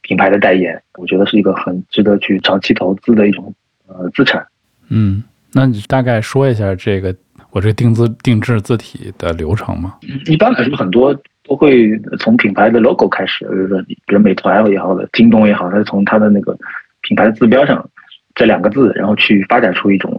[0.02, 0.82] 品牌的代言。
[0.98, 3.54] 我觉得是一个很值得去长期投资的一种。
[3.90, 4.46] 呃，资产，
[4.90, 5.24] 嗯，
[5.54, 7.16] 那你大概说一下这个
[7.50, 9.94] 我这定字定制字体的流程吗？
[10.26, 16.54] 一般来说，很多都会从品牌的 logo 开始，比如说，比如美团也好的，京东也好，它是从它的那个
[17.00, 17.88] 品牌的字标上
[18.34, 20.14] 这两个字，然后去发展出一种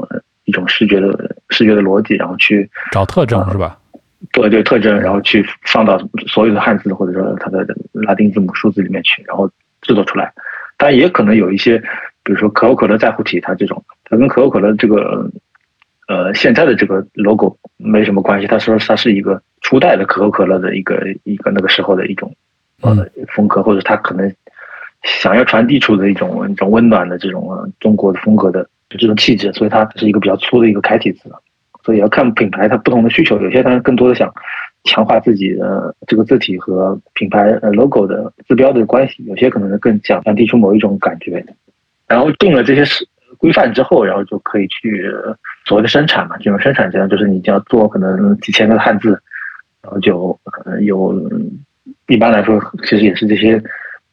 [0.45, 3.77] 一种视觉的视觉的逻辑，然后去找特征是吧？
[4.31, 9.49] 对对，特征，然后去放到所有的汉字或者说它的拉丁字母数字里面去，然后
[9.81, 10.33] 制作出来。
[10.77, 11.81] 当然，也可能有一些。
[12.21, 15.31] 比如说可口可乐在乎体，它这种，它跟可口可乐这个，
[16.07, 18.45] 呃，现在的这个 logo 没什么关系。
[18.45, 22.31] 他说它是一个初代的可口可乐的一个一个那个时候的一种
[22.81, 22.93] 呃
[23.29, 24.31] 风格，或者它可能
[25.01, 31.31] 想要传递出的一种一种温暖的这种中国的风格的这种气质，所以它是一个比较粗的一个楷体字。
[31.89, 34.31] 所以要看品牌它不同的需求，有些它更多的想
[34.83, 41.43] 强化自己的这个字体和品牌呃 logo 的字标的关系，有些可能更想传递出某一种感觉。
[42.07, 43.03] 然后定了这些是
[43.39, 45.03] 规范之后，然后就可以去
[45.65, 49.19] 所谓的生产嘛，这种生产这样，就是你就要做可能几千个汉字，
[49.81, 51.19] 然后就可能有，
[52.07, 53.59] 一般来说其实也是这些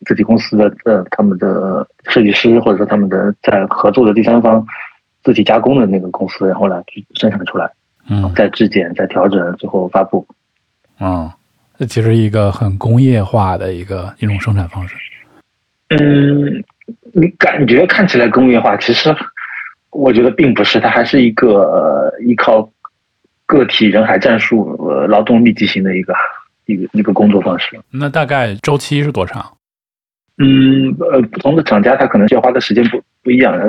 [0.07, 4.67] 字体公司的呃他们的设计师或者说他们的在合作的第三方
[5.27, 7.69] 字体加工的那个公司，然后来去生产出来，
[8.09, 10.25] 嗯，再质检、再调整，最后发布。
[11.01, 11.29] 嗯，
[11.77, 14.97] 这其实一个很工业化的一个一种生产方式。
[15.89, 16.65] 嗯。
[17.12, 19.12] 你感觉看起来工业化，其实
[19.91, 22.71] 我觉得并不是，它还是一个依靠
[23.45, 26.15] 个体人海战术、呃劳动密集型的一个
[26.67, 27.81] 一个一个工作方式。
[27.91, 29.45] 那大概周期是多长？
[30.39, 33.53] 嗯，呃，不同的厂家它可能需要花的时间不不一样。
[33.55, 33.67] 呃，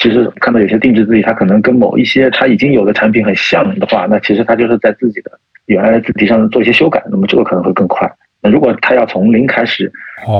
[0.00, 5.30] 其实看到有些定制字体，它可能跟某一些它已经有的产品很像的话，那其实它就是在自己的
[5.66, 8.10] 原来的字体上做一些修改，那么这个可能会更快。
[8.40, 9.92] 那如果他要从零开始，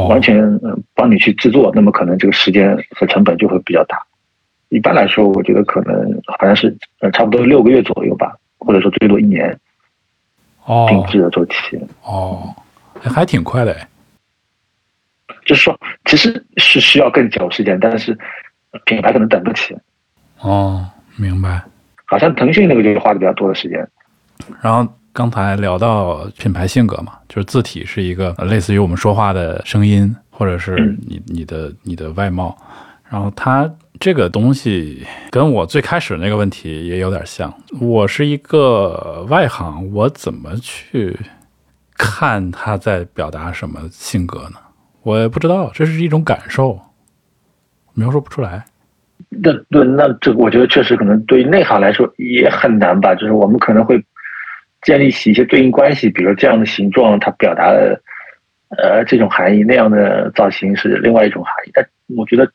[0.08, 0.58] 完全
[0.94, 3.98] 帮你去制作，那么可能这个时间和成本就会比较大。
[4.70, 9.54] 一般来说，我觉得可能好像是呃差不多六个月左右吧，或者说最多一年。
[10.64, 11.78] 哦，定制的周期。
[12.02, 12.54] 哦，
[13.02, 13.86] 还挺快的哎。
[15.44, 18.16] 就是说，其实是需要更久时间，但是
[18.84, 19.76] 品牌可能等不起。
[20.40, 21.62] 哦，明白。
[22.06, 23.88] 好像腾讯那个就是花的比较多的时间。
[24.60, 24.90] 然后。
[25.12, 32.56] 刚才聊到品牌性格嘛，就是字体是一个类似于我们说话的声音，或者是你你的你的外貌，
[33.08, 37.52] 然后它这个东西跟我最开始那个问题也有点像。
[37.80, 41.18] 我是一个外行，我怎么去
[41.98, 44.58] 看他在表达什么性格呢？
[45.02, 46.80] 我也不知道，这是一种感受，
[48.00, 48.64] 描述不出来。
[49.28, 53.14] 那对，那这我觉得确实可能对于内行来说也很难吧。
[53.14, 54.02] 就是我们可能会
[54.80, 58.00] 建立起一些对应关系，比如这样的形状，它表达的
[58.78, 61.70] 呃这种含义，那样的造型是另外一种含义。
[61.74, 61.86] 但
[62.16, 62.50] 我觉得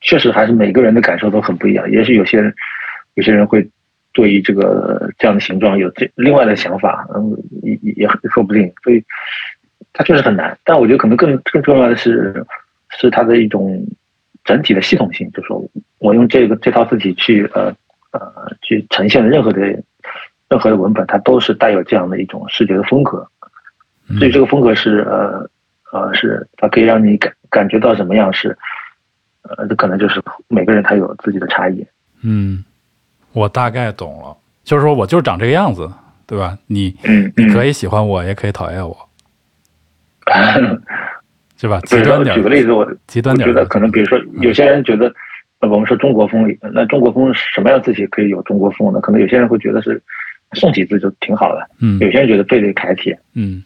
[0.00, 1.90] 确实还是每个人的感受都很不一样。
[1.90, 2.54] 也许有些人
[3.14, 3.68] 有些人会
[4.12, 8.72] 对于这个这样的形状有这另外的想法，嗯，也也说不定。
[8.84, 9.04] 所以
[9.92, 10.56] 它确实很难。
[10.64, 12.46] 但我觉得可能更更重要的是
[12.90, 13.84] 是它的一种。
[14.48, 15.62] 整体的系统性，就说
[15.98, 17.70] 我用这个这套字体去呃
[18.12, 23.28] 呃去呈现的任何的任何的文本，它都是带有这样的一种视觉的风格。
[24.18, 25.50] 所以这个风格是呃
[25.92, 28.56] 呃是它可以让你感感觉到什么样是
[29.42, 31.86] 呃这可能就是每个人他有自己的差异。
[32.22, 32.64] 嗯，
[33.32, 34.34] 我大概懂了，
[34.64, 35.92] 就是说我就是长这个样子，
[36.26, 36.56] 对吧？
[36.68, 38.96] 你嗯你可以喜欢我，也可以讨厌我。
[41.60, 41.80] 是吧？
[41.84, 42.34] 极端点。
[42.36, 45.12] 举个例子，我极端点，我觉得可能，比如说，有些人觉得，
[45.60, 49.00] 我们说中国风，那中国风什么样字体可以有中国风呢？
[49.00, 50.00] 可能有些人会觉得是
[50.52, 51.98] 宋体字就挺好的，嗯。
[51.98, 53.62] 有些人觉得背对楷体，嗯。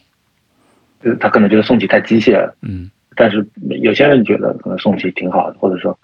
[1.03, 2.89] 就是他可能觉得宋体太机械了，嗯。
[3.15, 3.45] 但是
[3.81, 5.95] 有些人觉得可能宋体挺好的，或者说，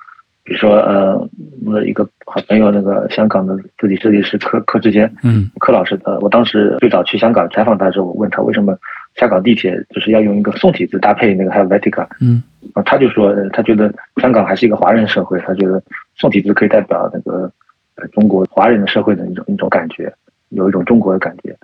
[0.50, 1.30] 比如说，呃，
[1.64, 8.76] 我的一个好朋友，那个香港的字体设计师柯柯志坚，嗯，柯老师，呃，我当时最早去香港采访他的时候，我问他为什么。
[9.16, 12.42] 香港地铁就是要用一个宋体字搭配那个还有 Helvetica，嗯，
[12.74, 15.82] 啊，他就说他觉得香港还是一个华人社会，他觉得
[16.16, 17.52] 宋体字可以代表那个
[17.96, 20.14] 呃中国华人的社会的一种一种感觉，
[20.50, 21.58] 有一种中国的感觉，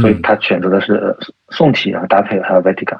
[0.00, 1.16] 所以他选择的是
[1.48, 2.98] 宋体啊搭配还有 Helvetica，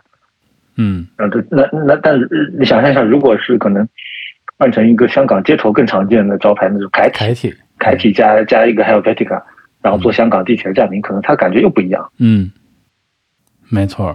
[0.77, 3.87] 嗯，啊，这那那但是你想象一下，如果是可能
[4.61, 9.43] 换成一个香港街头更常见的招牌那种楷楷体，楷体加加一个还有 Helvetica，
[9.81, 12.53] 然后做香港地铁的站名，可能他感觉又不一样，嗯。
[13.71, 14.15] 没错，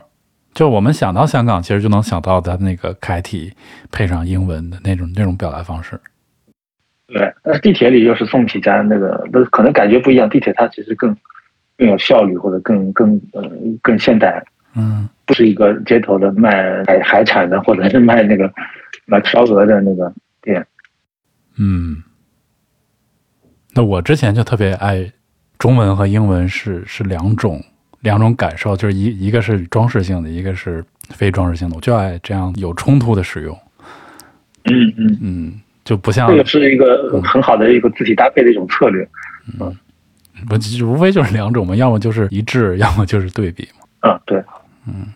[0.53, 3.53] 就我们想到香港，其实就能想到它那个楷体
[3.91, 5.99] 配上英文的那种那种表达方式。
[7.08, 10.29] 对，但是地铁里又是宋体加那个，那可能感觉不一样。
[10.29, 11.15] 地铁它其实更
[11.75, 13.41] 更有效率，或者更更呃
[13.81, 14.45] 更现代。
[14.75, 18.51] 嗯，不是一个街头的卖海海产的，或者是卖那个
[19.05, 20.13] 卖烧鹅的那个
[20.45, 20.65] 店。
[21.58, 22.01] 嗯，
[23.73, 25.12] 那我之前就特别爱
[25.58, 27.62] 中文和英文是是两种。
[28.01, 31.75] 两种感受，就是一一个是装饰性的，一个是非装饰性的。
[31.75, 33.60] 我就爱这样有冲突的使用。
[34.65, 39.10] 嗯嗯嗯，就不像这个是一个很好的一个字体搭配的一种策略。
[39.60, 39.75] 嗯，
[40.47, 40.55] 不，
[40.86, 44.12] 无非就是两种嘛，要么就是一致， 要么就是对比嘛。
[44.12, 44.38] 啊，对，
[44.86, 45.08] 嗯，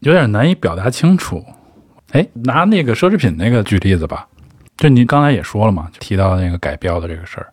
[0.00, 1.42] 有点难以表达清楚。
[2.10, 4.28] 哎，拿那个奢侈品那个举例子吧，
[4.82, 7.46] 就您刚才也说了嘛，提到那个改标的这个事儿，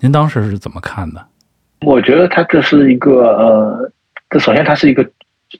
[0.00, 1.24] 您当时是怎么看的？
[1.82, 3.92] 我觉得它这是一个呃，
[4.28, 5.08] 这首先它是一个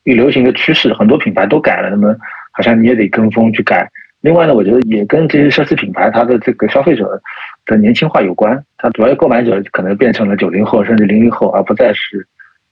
[0.03, 2.13] 一个流行的趋势，很多品牌都改了，那么
[2.51, 3.89] 好像你也得跟风去改。
[4.21, 7.23] 另外呢，我觉得也跟这些奢侈品牌它的这个消费者
[7.67, 12.27] 的年轻化有关，它主要购买者可能变成了九零后甚至零零后，而不再是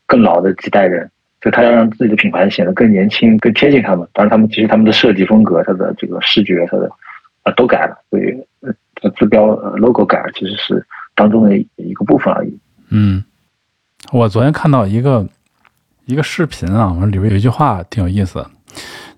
[0.06, 1.08] 更老的几代人，
[1.40, 4.04] 所以它要让自己的品牌显得更年轻、更贴近他们。
[4.12, 6.90] 当然，他们其实他们的设计风格、它的这个视觉、它的
[7.42, 8.44] 啊都改了，所以
[9.18, 9.46] 字标
[9.76, 12.58] logo 改了，其实是当中的一个部分而已。
[12.90, 13.24] 嗯。
[14.12, 15.26] 我昨天看到一个
[16.06, 18.34] 一个视频啊，里面有一句话挺有意思，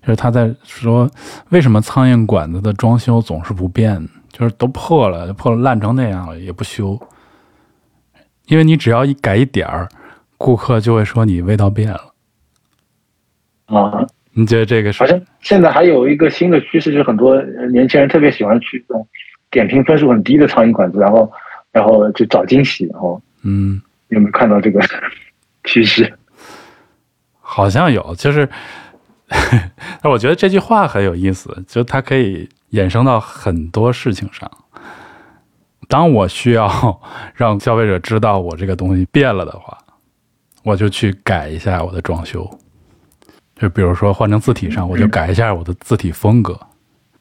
[0.01, 1.09] 就是他在说
[1.49, 6.99] 为什么苍蝇馆子的装修总是不变，就是都破了，破了烂成那样了也不修，
[8.47, 9.87] 因为你只要一改一点儿，
[10.35, 12.13] 顾客就会说你味道变了。
[13.67, 14.99] 啊，你觉得这个是？
[14.99, 17.41] 好像现在还有一个新的趋势，就是很多
[17.71, 19.07] 年轻人特别喜欢去这种
[19.49, 21.31] 点评分数很低的苍蝇馆子，然后
[21.71, 23.81] 然后就找惊喜，然后嗯。
[24.09, 24.81] 有没有看到这个
[25.63, 26.13] 趋势？
[27.39, 28.45] 好像有，就是，
[30.01, 34.51] 但我觉得这句话很有意思，就它可以衍生到很多事情上。
[35.87, 37.01] 当我需要
[37.35, 39.77] 让消费者知道我这个东西变了的话，
[40.63, 42.59] 我就去改一下我的装修。
[43.61, 46.59] 就比如说换成字体上，我就改一下我的字体风格。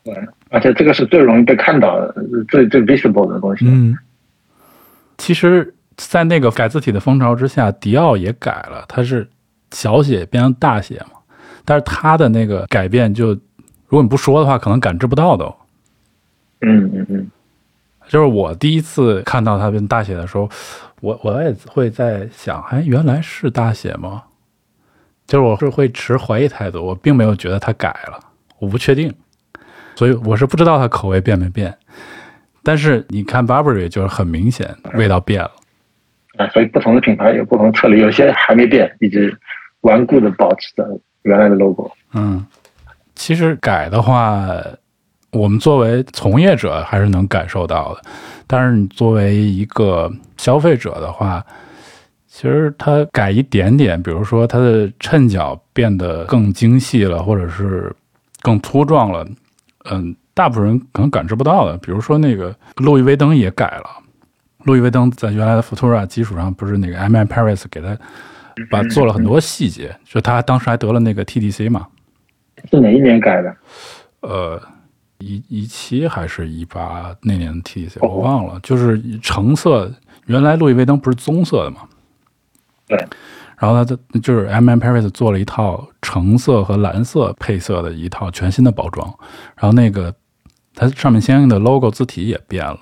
[0.03, 0.15] 对，
[0.49, 2.15] 而且这个是最容易被看到的、
[2.49, 3.67] 最最 visible 的东西。
[3.69, 3.99] 嗯，
[5.19, 5.75] 其实。
[5.97, 9.29] 在那个改字体的风潮之下，迪奥也改了，它是
[9.71, 11.21] 小写变成大写嘛。
[11.63, 13.39] 但是它的那个改变，就如
[13.91, 15.45] 果你不说的话，可能感知不到的。
[16.63, 17.31] 嗯嗯嗯，
[18.09, 20.49] 就是我第一次看到它变大写的时候，
[21.03, 24.23] 我我也会在想，哎，原来是大写吗？
[25.31, 28.19] 就是我是会持怀疑态度，我并没有觉得他改了，
[28.59, 29.15] 我不确定，
[29.95, 31.73] 所以我是不知道他口味变没变。
[32.65, 35.53] 但是你看 Burberry 就是很明显味道变了。
[36.37, 39.33] 啊，所以不同的品牌有不同的策略，有些还没变，一直
[39.83, 40.85] 顽固的保持着
[41.23, 41.89] 原来的 logo。
[42.13, 42.45] 嗯，
[43.15, 44.49] 其实改的话，
[45.31, 48.03] 我们作为从业者还是能感受到的，
[48.49, 51.41] 但是你作为一个消费者的话，
[52.33, 57.93] 其实它改一点点，比如说它的衬角变得更精细了，或者是
[58.41, 59.27] 更粗壮了，
[59.91, 61.77] 嗯，大部分人可能感知不到的。
[61.79, 63.85] 比如说那个路易威登也改了。
[64.65, 67.17] 路易威登在原来的 Futura 基础上，不是那个 M.
[67.25, 67.99] Paris 给他
[68.71, 71.89] 把做了很多细节，就他当时还得了那个 TDC 嘛？
[72.71, 73.57] 是哪一年改的？
[74.21, 74.63] 呃，
[75.19, 79.93] 一一七还是一八那年的 TDC 我忘了，就是橙色。
[80.27, 81.81] 原来路易威登不是棕色的嘛？
[82.91, 83.07] 对。
[83.59, 89.07] 然后他就是 M M Paris 做了一套橙色和蓝色配色的一套全新的包装，
[89.55, 90.15] 然后那个
[90.75, 92.79] 它上面相应的 logo 字体也变了。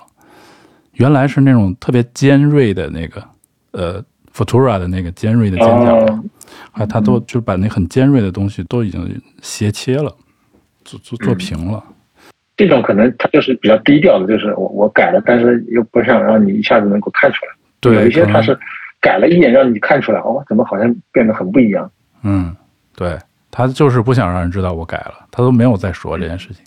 [0.93, 3.23] 原来是那种特别尖锐的那个，
[3.71, 6.21] 呃，Futura 的那个尖锐的尖角，
[6.71, 10.15] 啊，它都就把那很尖锐的东西都已经斜切了，
[10.85, 11.83] 做做做平了。
[12.55, 17.51] 这种可能它就是比较低调的，就是我我改了，但是又不想让你一下子能够看出来。
[17.81, 18.57] 对，有一些它是
[19.01, 21.89] 改了一眼让你看出来，哦，怎么好像变得很不一样。
[22.23, 22.55] 嗯，
[22.95, 23.17] 对
[23.51, 26.63] 他就是不想让人知道我改了，他都没有再说这件事情。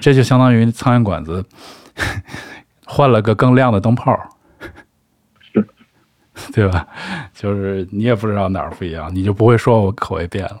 [0.00, 1.44] 这就相当于苍蝇馆子。
[2.84, 4.18] 换了个更亮的灯泡，
[6.52, 6.86] 对吧？
[7.32, 10.60] 就是你也不知道哪儿不一样，你就不会说我口味变了。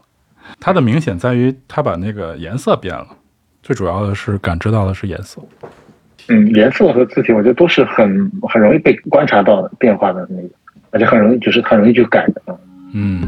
[0.60, 3.06] 它的明显在于它把那个颜色变了，
[3.62, 5.42] 最主要的是感知到的是颜色。
[6.28, 10.48] 嗯，颜色和字体，我觉得都是很很容易被观察到变化的那个，
[10.92, 12.58] 而且很容易就是很容易就改的。
[12.92, 13.22] 嗯。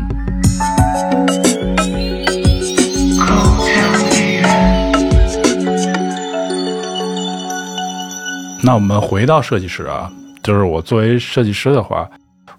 [8.62, 10.10] 那我们回到设计师啊，
[10.42, 12.10] 就是我作为设计师的话，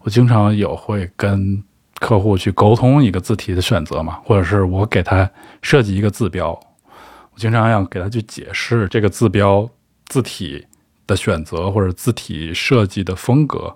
[0.01, 1.63] 我经常有会跟
[1.99, 5.29] 客户去沟通一个字体的选择嘛，或者是我给他
[5.63, 9.67] 设计一个字标，我经常要给他去解释这个字标
[10.05, 10.63] 字体
[11.07, 13.75] 的选择或者字体设计的风格，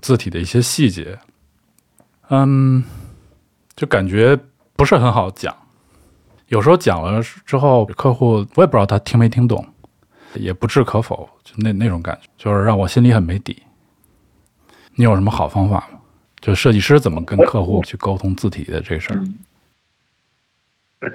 [0.00, 1.18] 字体的一些细节，
[2.30, 2.82] 嗯，
[3.74, 4.38] 就感觉
[4.76, 5.54] 不是很好讲，
[6.48, 9.64] 有时候讲了之后，客户我也不知道他听没听懂。
[10.34, 13.62] 也不置可否，就那那种感觉，就是让我心里很没底。
[14.94, 16.00] 你有什么好方法吗？
[16.40, 19.20] 就设计师怎么跟客户去沟通字体的这事儿？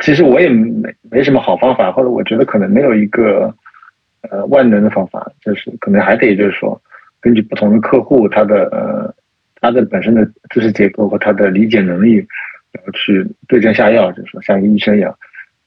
[0.01, 3.51] 其实我也没没什么好方法，或者我觉得可能没有一个
[4.29, 6.79] 呃万能的方法，就是可能还得就是说，
[7.21, 9.13] 根据不同的客户他的呃
[9.59, 12.15] 他的本身的知识结构和他的理解能力，
[12.71, 15.17] 然后去对症下药，就是说像一个医生一样。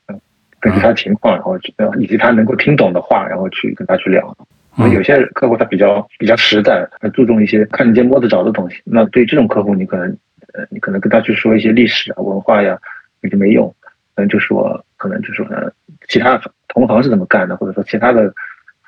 [0.08, 0.20] 嗯
[0.62, 4.36] 根据他的情况，然后呃，以及他能够听懂的话，然后去跟他去聊。
[4.76, 8.76] 那有些客户他比较比较实在，他注重一些看得见摸得着的东西。
[8.84, 10.06] 那对这种客户，你可能
[10.52, 12.78] 呃，你可能跟他去说一些历史啊、文化呀，
[13.22, 13.74] 也就没用。
[14.14, 15.72] 可能就说，可能就说，呃，
[16.08, 18.30] 其他同行是怎么干的，或者说其他的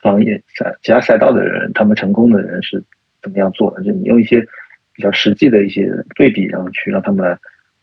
[0.02, 2.82] 行业赛其他赛道的人，他们成功的人是
[3.22, 3.82] 怎么样做的？
[3.82, 4.40] 就你用一些
[4.94, 7.38] 比较实际的一些对比，然后去让他们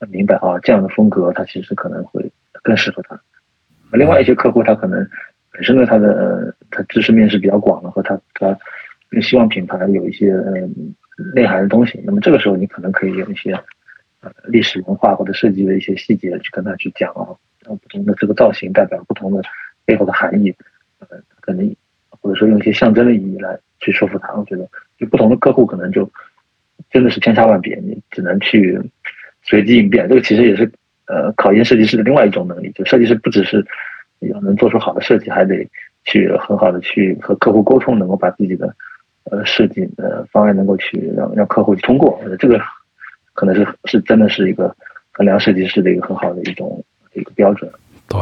[0.10, 3.20] 明白啊，这样的风格，他其实可能会更适合他。
[3.94, 5.08] 另外一些客户，他可能
[5.52, 8.56] 本身的他的他知识面是比较广的，和他他
[9.10, 10.94] 更希望品牌有一些嗯
[11.34, 12.00] 内涵的东西。
[12.06, 13.54] 那么这个时候，你可能可以用一些
[14.22, 17.26] 呃历史文化或者设计的一些细节去跟他去讲啊，
[17.64, 19.42] 不同的这个造型代表不同的
[19.86, 20.54] 背后的含义，
[21.00, 21.08] 呃，
[21.42, 21.76] 可能
[22.22, 24.34] 或者说用一些象征的意义来去说服他。
[24.34, 26.10] 我觉得，就不同的客户可能就
[26.92, 28.80] 真的是千差万别，你只能去
[29.44, 30.08] 随机应变。
[30.08, 30.72] 这个其实也是。
[31.12, 33.66] 呃，考验设计师的另外一种能力，就设计师不只是
[34.20, 35.68] 要能做出好的设计，还得
[36.04, 38.72] 去很好的去和客户沟通，能够把自己的
[39.24, 42.22] 呃设计的方案能够去让让客户去通过。
[42.38, 42.62] 这个
[43.34, 44.72] 可能是是真的是一个
[45.12, 47.68] 衡量设计师的一个很好的一种一个标准。
[48.08, 48.20] 对，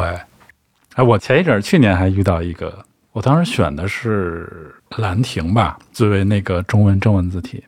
[0.95, 2.85] 哎，我前一阵去年还遇到一个，
[3.17, 7.63] 我当时选的是兰亭吧，作为那个中文正文字体，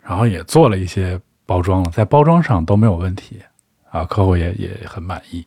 [0.00, 3.38] 然后也做了一些包装了，在包装上都没有问题。
[3.90, 5.46] 啊，客户也也很满意，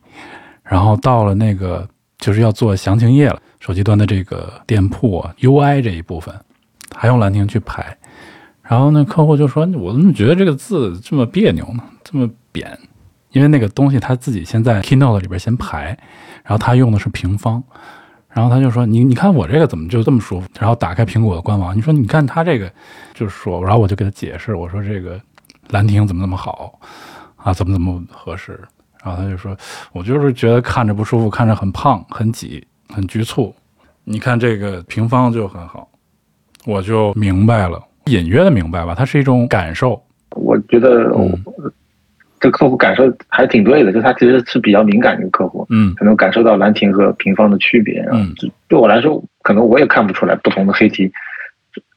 [0.62, 1.88] 然后到了那个
[2.18, 6.32] 就是要做详情页了，手机端的这个店铺 UI 这一部分，
[6.94, 7.98] 还用兰亭去排，
[8.62, 11.82] 然后那客户就说：“我怎么觉得这个字这么别扭呢？
[12.04, 12.78] 这么扁？
[13.30, 15.98] 因为那个东西他自己先在 Keynote 里边先排，
[16.44, 17.60] 然后他用的是平方，
[18.32, 20.48] 然后他就说：你你看我这个怎么就这么舒服？
[20.58, 22.70] 然后打开苹果的官网，你说你看他这个
[23.14, 25.20] 就是说，然后我就给他解释，我说这个
[25.70, 26.78] 兰亭怎么怎么好。”
[27.44, 28.52] 啊，怎么怎么合适？
[29.02, 29.56] 然后他就说
[29.90, 33.52] ：“我就是觉得看着不舒服，看着很胖、很挤、很局促。
[34.04, 35.88] 你看这个平方就很好，
[36.64, 40.00] 我就明白了，隐约的明白吧，它是一种感受。
[40.36, 41.10] 我觉得
[42.42, 48.04] 这客户感受还挺对的，就他其实是比较敏感的一个客户，嗯可能感受到兰亭和平方的区别。
[48.12, 48.34] 嗯，
[48.66, 51.10] 对我来说，可能我也看不出来不同的黑体。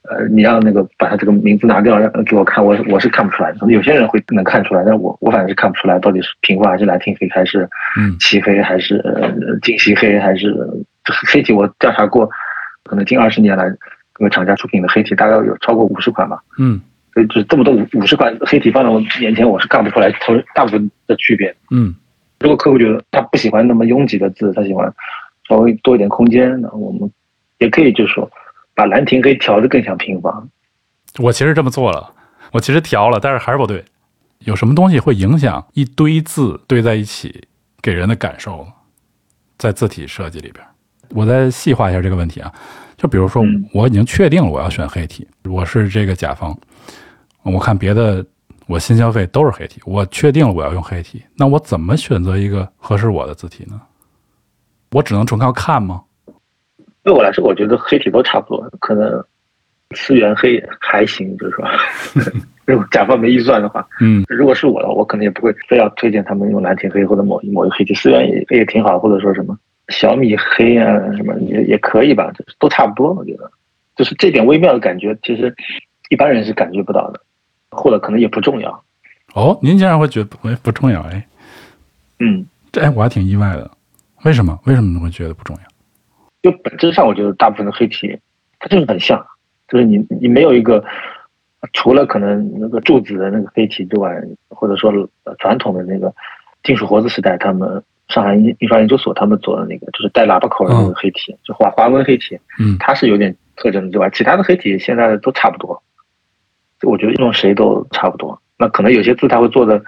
[0.07, 3.65] 呃，你让那个把他这个名字拿掉，让给我看，我我是看不出来的。
[3.71, 7.67] 有些人会能看出来，但我我反正是看不出来到底是平方还是兰亭黑，还是
[7.97, 9.31] 嗯漆黑，还是呃
[9.63, 10.55] 净漆黑，还是
[11.27, 11.51] 黑体。
[11.51, 12.29] 我调查过，
[12.83, 13.67] 可能近二十年来，
[14.13, 16.37] 各个厂家出品的黑体大概有超过五十款吧。
[16.59, 16.79] 嗯
[17.15, 21.55] 所以就是这么多五五十款黑体放在我眼前，我是看不出来头大部分的区别。
[21.71, 21.95] 嗯
[22.41, 24.93] 如果客户觉得他不喜欢那么拥挤的字，他喜欢
[25.47, 27.09] 稍微多一点空间，那我们
[27.59, 28.29] 也可以就是说
[28.75, 30.49] 把兰亭可以调的更像平方。
[31.19, 32.11] 我其实这么做了，
[32.51, 33.83] 我其实调了，但是还是不对。
[34.39, 37.47] 有什么东西会影响一堆字堆在一起
[37.81, 38.67] 给人的感受呢？
[39.57, 40.63] 在字体设计里边，
[41.11, 42.53] 我再细化一下这个问题啊。
[42.97, 46.55] 就比如说嗯，我已经确定了我要选黑体，我是这个甲方，
[47.53, 48.25] 我看别的
[48.67, 53.79] 我新消费都是黑体，我确定了我要用黑体，那我怎么选择一个合适我的字体呢？
[54.91, 56.01] 我只能纯靠看吗？
[57.03, 59.23] 对我来说，我觉得黑体都差不多，可能
[59.95, 61.65] 思源黑还行，就是说，
[62.65, 69.55] 如果甲方没预算的话，嗯如果是我的话，我可能也不会非要推荐他们用蓝亭黑或者某一某一个黑体，思源也也挺好，或者说什么
[69.89, 73.51] 小米黑啊什么也也可以吧，就是都差不多，我觉得，
[73.95, 75.53] 就是这点微妙的感觉，其实
[76.09, 77.21] 一般人是感觉不到的，
[77.75, 78.83] 或者可能也不重要。
[79.33, 81.01] 哦，您竟然会觉得不不重要？
[81.01, 81.27] 哎，
[82.19, 83.69] 嗯，这哎我还挺意外的，
[84.23, 84.57] 为什么？
[84.65, 85.61] 为什么你会觉得不重要？
[86.41, 88.17] 就本质上，我觉得大部分的黑体
[88.59, 89.25] 它就是很像，
[89.67, 90.83] 就是你你没有一个
[91.73, 94.15] 除了可能那个柱子的那个黑体之外，
[94.49, 94.91] 或者说
[95.23, 96.13] 呃传统的那个
[96.63, 105.81] 金属活字时代，他们上海印印刷研究所他们做的那个就是带喇叭口的那个黑体，就华华文黑体，嗯它是有点特征的之外，其他的黑体现在都差不多。
[106.79, 108.39] 就我觉得用谁都差不多。
[108.57, 109.83] 那可能有些字它会做的，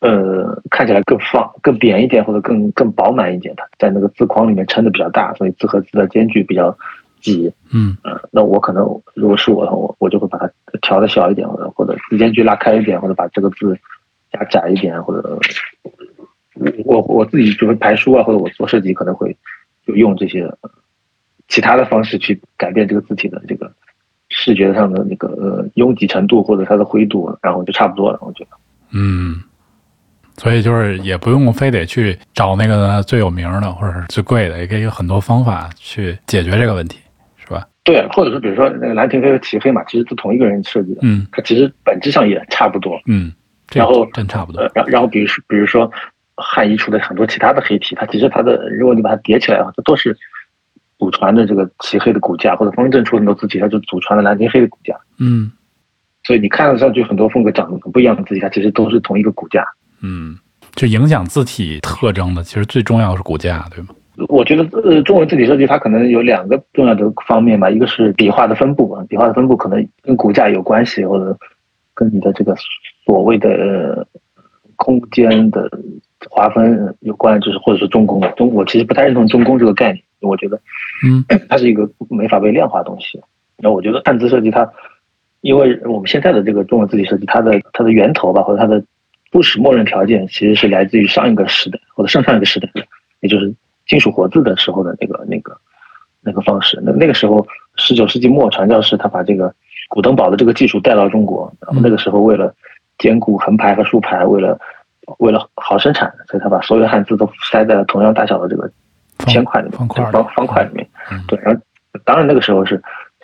[0.00, 3.54] 呃，看起来更放、更扁一点，或者更更饱满一点。
[3.56, 6.76] 它在那个字框里面撑的比较大，所以字和字的间距比较
[7.20, 7.52] 挤。
[7.72, 10.50] 嗯嗯、那我可能如果是我的话，我我就会把它
[10.80, 13.78] 调的小一点，或者或者字间距拉开一点，或者把这个字
[14.32, 15.38] 加窄一点，或者
[16.84, 19.36] 我我自己就会排书啊，或者我做设计可能会
[19.86, 20.70] 就用这些呃
[21.48, 23.70] 其他的方式去改变这个字体的这个
[24.42, 28.18] 视觉上的那个呃拥挤程度或者它的灰度，然后就差不多了。
[28.22, 28.50] 我觉得，
[28.92, 29.36] 嗯，
[30.38, 36.98] 所以就是也不用非得去找那个最有名的或者是最贵的，也可以有很多方法去解决这个问题，
[37.36, 37.66] 是吧？
[37.84, 42.98] 对，或者是比如说那个兰亭黑和齐黑嘛，其实是同一个人设计的，嗯它其实本质上也差不多。
[43.06, 43.30] 嗯，
[43.74, 44.70] 然后真差不多呃，。
[44.74, 45.90] 然然后比如说比如说
[46.36, 50.16] 汉仪出的很多其他的黑体，它其实它的如果你把它叠起来的话，它都是
[51.00, 54.94] 祖传的这个齐黑的骨架，或者方正出很多字体，它就祖传的兰亭黑的骨架。
[55.18, 55.50] 嗯
[56.22, 59.66] 所以你看上去很多风格长得很不一样的字体，它其实都是同一个骨架。
[60.02, 60.36] 嗯，
[60.74, 63.94] 就影响字体特征的，其实最重要是骨架，对吗？
[64.28, 71.34] 我觉得呃，中文字体设计它可能有两个重要的方面吧，一个是笔画的分布啊，笔画的分布可能跟骨架有关系，或者
[71.94, 72.54] 跟你的这个
[73.06, 74.06] 所谓的呃
[74.76, 75.70] 空间的
[76.28, 78.20] 划分有关，就是或者是中宫。
[78.36, 80.60] 中我其实不太认同中宫这个概念，我觉得
[81.04, 83.20] 嗯 它是一个没法被量化的东西。
[83.56, 84.70] 然后我觉得汉字设计它，
[85.42, 88.82] 因为我们现在的这个中文字体设计，它的它的源头吧，或者它的
[89.30, 92.82] 初始默认条件，其实是来自于上一个时代或者上上一个时代的，
[93.20, 93.54] 也就是
[93.86, 95.56] 金属活字的时候的那个那个
[96.22, 96.80] 那个方式。
[96.82, 97.46] 那那个时候，
[97.76, 99.54] 十九世纪末，传教士他把这个
[99.88, 102.54] 古登堡的这个技术带到中国，然后那个时候为了
[102.98, 104.58] 兼顾横排和竖排，为了
[105.18, 108.70] 为了好生产，所以他把所有的汉字都塞在了同样大小的这个
[109.26, 110.86] 铅块里面，方块方方块里面。
[111.10, 111.60] 嗯对，然后
[112.04, 112.80] 当然那个时候是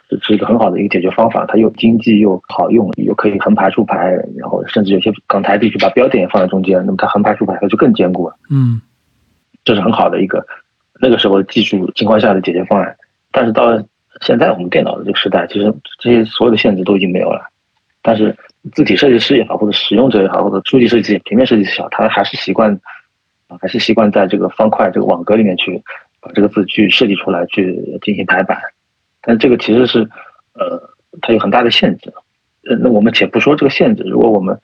[0.08, 8.36] 是是一个很好的一个解决方法，它又经济又好用，又可以横排竖排，然后甚至有些港台地区把标点也放在中间，那么它横排竖排它就更坚固了。
[8.50, 8.80] 嗯
[9.64, 10.46] 这是很好的一个
[11.00, 12.96] 那个时候技术情况下的解决方案。
[13.32, 13.84] 但是到了
[14.20, 17.42] 现在我们电脑的这个时代，其实这些所有的限制都已经没有了。
[18.00, 18.34] 但是
[18.72, 22.78] 字体设计师也好，或者使用者也好，或者书籍设计、平面设计师也好，他还是习惯，
[23.48, 25.82] 啊还是习惯在这个方块、这个网格里面去
[26.20, 28.58] 把这个字去设计出来，去进行排版。
[29.22, 30.08] 但这个其实是，
[30.54, 30.80] 呃，
[31.20, 32.12] 它有很大的限制。
[32.68, 34.58] 呃，那我们且不说这个限制，如果我们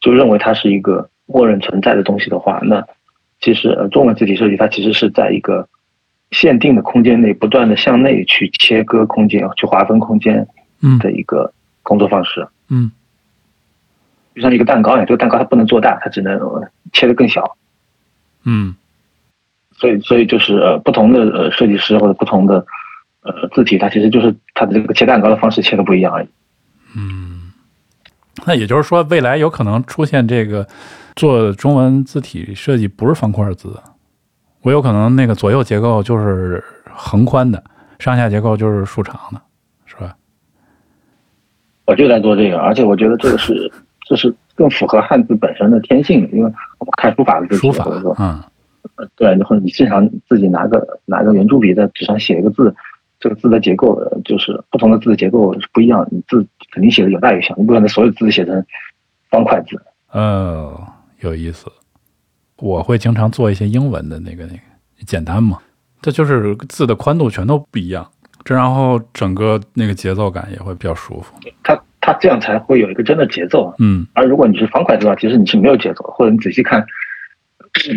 [0.00, 2.84] 就认为它是一个默认存在的东西的话，那
[3.40, 5.68] 其实呃，中文字体设计它其实是在一个
[6.30, 10.46] 限定的空间内不断的向内去切割空间、去划分空间
[10.82, 11.52] 嗯的一个
[11.82, 12.92] 工作方式，嗯
[14.34, 17.56] 就像一个蛋糕一样，这个蛋糕它不能做大，它只能呃切得更小。
[18.44, 18.74] 嗯
[19.72, 22.64] 所以，所以就是呃，不同的呃设计师或者不同的
[23.22, 26.28] 呃字体它其实就是它的这个切蛋糕的方式切的不一样而已。
[26.96, 27.52] 嗯，
[28.46, 30.66] 那也就是说，未来有可能出现这个
[31.16, 33.80] 做中文字体设计不是方块字，
[34.62, 36.62] 我有可能那个左右结构就是
[36.92, 37.62] 横宽的，
[37.98, 39.40] 上下结构就是竖长的，
[39.86, 40.14] 是吧？
[41.86, 43.72] 我就在做这个，而且我觉得这个是
[44.06, 48.38] 这是更符合汉字本身的天性，因为我们看书法的字体，书法或者说，嗯
[48.96, 52.74] 呃对，然后你经常自己拿个拿个圆珠笔在纸上写一个字，
[53.18, 58.62] 这个字的结构呃就是不同的字的结构是不一样，你字肯定写的有大有小，你不可能所有字写成
[59.30, 59.80] 方块字。
[60.12, 60.76] 嗯，
[61.20, 61.66] 有意思。
[62.58, 64.60] 我会经常做一些英文的那个那个
[65.06, 65.58] 简单嘛，
[66.02, 68.06] 这就是字的宽度全都不一样，
[68.44, 71.34] 这然后整个那个节奏感也会比较舒服。
[71.62, 71.82] 它
[72.12, 73.72] 它这样才会有一个真的节奏。
[73.78, 76.84] 嗯而如果你是方块字的话，其实你是没有节奏的，或者你仔细看，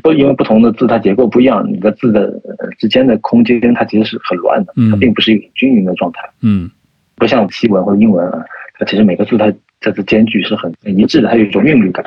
[0.04, 6.70] 都因为不同的字它结构不一样，你的字的呃之间的空间它其实是很乱的，嗯它并不是一个均匀的状态，嗯
[7.16, 8.46] 不像西文或者英文啊，
[8.78, 9.52] 它其实每个字它
[9.82, 12.04] 这字间距是很很一致的，它有一种韵律感。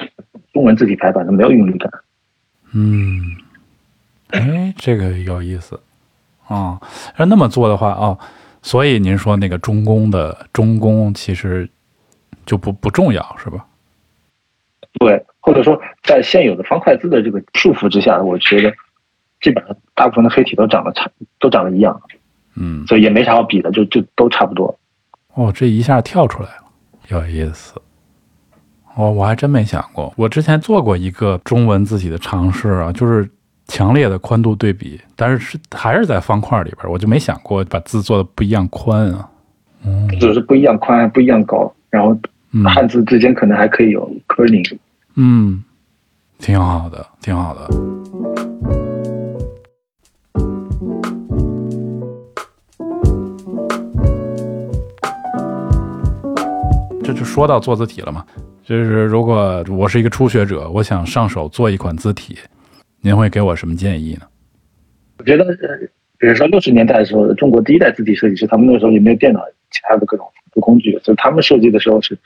[0.53, 1.91] 中文字体排版它没有韵律感。
[2.73, 3.37] 嗯，
[4.31, 5.79] 哎，这个有意思
[6.47, 6.81] 啊。
[7.19, 8.19] 要那么做的话哦，
[8.63, 11.69] 所以您说那个中宫的中宫其实
[12.47, 13.67] 就不不重要是吧？
[14.99, 18.73] 对，或者说在现有的方块字的这个束缚之下，我觉得
[19.43, 22.01] 基本上大部分的黑体都长得差，都长得一样，
[22.55, 24.79] 嗯，所以也没啥好比的，就就都差不多。
[25.35, 26.65] 哦，这一下跳出来了，
[27.09, 27.75] 有意思。
[28.95, 30.11] 哦，我还真没想过。
[30.17, 33.29] 我之前做过一个中文字体的尝试啊，就是
[33.67, 39.29] 强烈的宽度对比，但是是还是在方块里边，我就没想过把字做的不一样宽啊。
[39.85, 42.21] 嗯就是不一样宽，不一样高，然后嗯
[42.65, 44.79] 汉字之间可能还可以有 kerning。
[45.15, 45.63] 嗯，
[46.39, 47.69] 挺好的，挺好的。
[57.03, 58.25] 这就说到做字体了嘛，
[58.65, 62.37] 就是如果我是一个初学者，我想上手做一款字体，
[63.01, 64.27] 您会给我什么建议呢？
[65.19, 65.79] 我觉得，呃，
[66.19, 69.41] 比如说六十年代的时候，中国第一代字体设计师，他们那个时候也没有电脑，
[69.71, 70.27] 其他的各种
[70.61, 72.17] 工具，所以他们设计的时候是，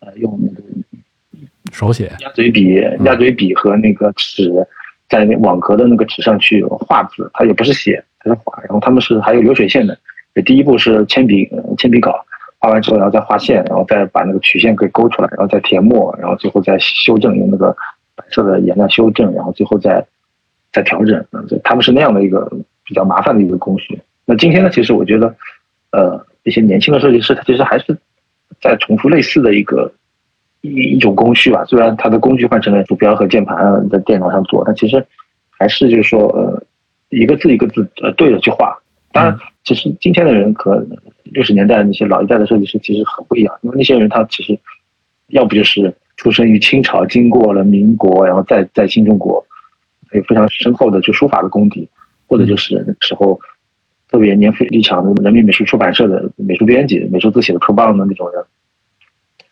[0.00, 0.62] 呃，用那个
[1.72, 4.50] 手写，鸭嘴笔、鸭嘴笔和那个纸，
[5.08, 8.58] 在那网格的那个纸上去画字，它也不是写，它是画。
[8.62, 9.98] 然后他们是还有流水线的，
[10.44, 12.24] 第一步是铅笔呃铅笔稿，
[12.58, 17.76] 画完之后然后再画线，然后再把那个曲线给勾出来，然后再填墨，然后最后再修正，用那个
[18.14, 20.04] 白色的颜料修正，然后最后再
[20.72, 21.24] 再调整。
[21.32, 22.50] 嗯，就他们是那样的一个
[22.84, 24.00] 比较麻烦的一个工序。
[24.24, 25.34] 那今天呢，其实我觉得，
[25.92, 27.96] 呃，一些年轻的设计师他其实还是
[28.60, 29.92] 在重复类似的一个。
[30.60, 35.06] 一一种工序吧，虽然他的工具换成了鼠标和键盘在电脑上做，但其实
[35.50, 36.60] 还是就是说，呃，
[37.10, 38.76] 一个字一个字呃对着去画。
[39.12, 40.84] 当然，其实今天的人和
[41.22, 44.58] 六十年代那些老一代的设计师其实很不一样，因为那些人他其实
[45.28, 49.46] 要不就是出生于清朝，经过了民国，然后再在新中国
[50.10, 51.88] 有非常深厚的就书法的功底，
[52.26, 53.38] 或者就是那个时候
[54.08, 58.44] 特别年富力强的人民美术出版社的美术编辑、美术字写的特棒的那种人。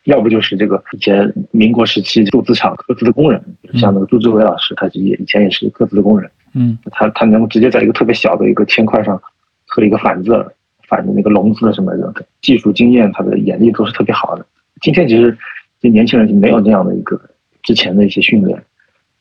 [0.05, 3.43] 要不就是这个以前民国时期铸字厂刻字的工人，
[3.75, 9.21] 像那个杜志伟老师，他也以前也是刻字的工人，嗯他他能够直接在一个特别小的一个铅块上
[9.67, 10.47] 刻一个反字，
[10.87, 14.47] 反的那个龙字什么的，技术经验，他的眼力都是特别好的。
[14.81, 15.37] 今天其实
[15.81, 17.21] 这年轻人就没有这样的一个
[17.65, 18.57] 之前的一些训练，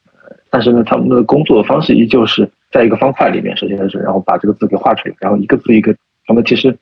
[0.06, 5.96] 呃但是呢，他们的工作方式依旧是在一个方块里面，首先是然后把这个字给画出来，然后一个字一个，
[6.28, 6.78] 那么其实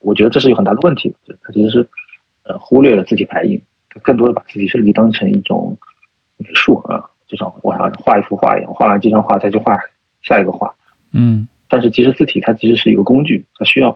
[0.00, 1.88] 我觉得这是有很大的问题，他其实是。
[2.44, 3.60] 呃，忽略了字体排印，
[4.02, 5.76] 更多的把字体设计当成一种
[6.38, 9.78] 美术啊，就像我想画一幅画一样，画完这张画再去画
[10.22, 10.74] 下一个画。
[11.12, 13.90] 嗯但是其实字体它其实是一个工具，它需要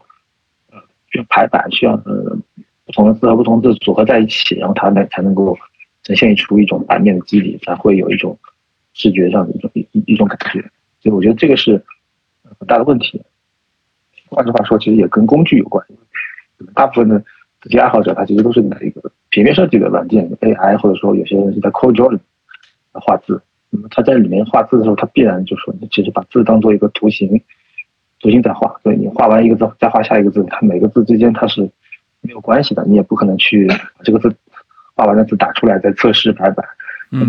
[0.71, 0.79] 呃
[1.11, 2.37] 需要排版，需要呃
[2.85, 5.57] 不同的字和不同的字组合在一起，然后它才才能够
[6.03, 8.39] 呈现出一种版面的肌理，才会有一种
[8.93, 10.63] 视觉上的一种一一种感觉。
[11.03, 11.85] 所以我觉得这个是
[12.59, 13.21] 很大的问题。
[14.29, 15.85] 换句话说，其实也跟工具有关，
[16.75, 17.23] 大部分的。
[17.61, 22.19] 字体爱好者他其实都是拿一个平面设计的软件 AI，或者说有些人是在 CorelDRAW
[22.91, 23.41] 画字。
[23.71, 27.41] 那么他在里面画字的时候，他必然就说，你其实把字当做一个图形，
[28.19, 28.75] 图形在画。
[28.83, 31.61] 所以你画完一个字，再画下一个字，它每个字之间它是
[32.21, 32.85] 没有关系的。
[32.85, 34.35] 你也不可能去把这个字
[34.97, 36.67] 画完的字打出来，再测试排版、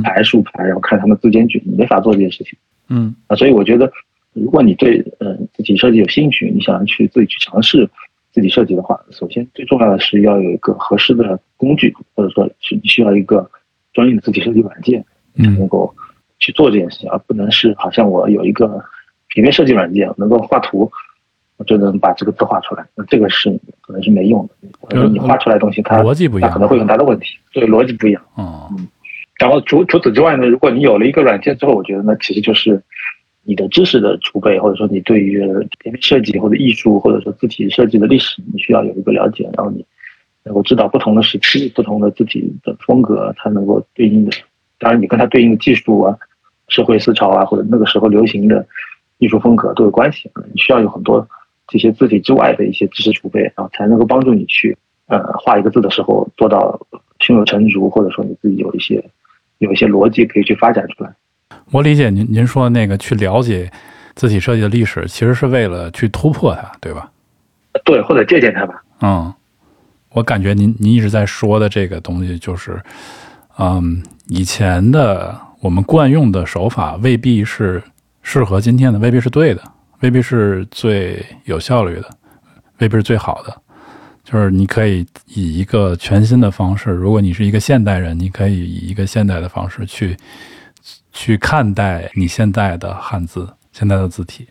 [0.04, 2.58] 排竖排，然后看他们字间距，你没法做这件事情。
[2.90, 3.92] 嗯啊，所以我觉得，
[4.34, 7.90] 如果你对呃字体设计有兴趣，你想去自己去尝试。
[8.34, 13.48] 自己设计的话，首先最重要的是要有一个合适的工具，或者说是你需要一个
[13.94, 15.06] 专业的字体设计软件，
[15.38, 15.94] 才能够
[16.40, 18.84] 去做这件事情，而不能是好像我有一个
[19.28, 20.92] 平面设计软件能够画图，
[21.58, 28.24] 我就能把这个字画出来，那这个是可能是没用的，或者说你画出来的东西它逻辑不一样，可能会有很大的问题，对，逻辑不一样。
[28.34, 28.88] 哦，嗯。
[29.44, 32.82] 然后除除此之外呢，如果你有了一个软件之后，我觉得呢其实就是
[33.44, 35.38] 你的知识的储备，或者说你对于
[35.80, 39.86] 平面设计或者艺术或者说字体设计的历史，你需要有一个了解，然后你
[40.46, 44.32] 能够知道不同的时期、不同的字体的风格，它能够对应的，
[44.80, 46.18] 当然你跟它对应的技术啊、
[46.70, 48.66] 社会思潮啊，或者那个时候流行的
[49.18, 50.32] 艺术风格都有关系。
[50.54, 51.28] 你需要有很多
[51.68, 54.78] 这些字体之外的一些知识储备，然后才能够帮助你去
[55.08, 56.80] 呃画一个字的时候做到
[57.20, 59.04] 胸有成竹，或者说你自己有一些。
[59.64, 61.12] 有一些逻辑可以去发展出来。
[61.72, 63.72] 我理解您您说那个去了解
[64.16, 67.10] 字体设计的历史，其实是为了去突破它，对吧？
[67.84, 68.84] 对，或者借鉴它吧。
[69.02, 69.34] 嗯，
[70.12, 72.80] 我感觉您您一直在说的这个东西，就是，
[73.58, 77.82] 嗯，以前的我们惯用的手法未必是
[78.22, 79.62] 适合今天的，未必是对的，
[80.02, 82.10] 未必是最有效率的，
[82.80, 83.62] 未必是最好的。
[84.24, 90.16] 就是你可以以一个全新的方式，如果你是一个现代人，你可以以一个现代的方式去
[91.12, 94.48] 去看待你现在的汉字、现在的字体，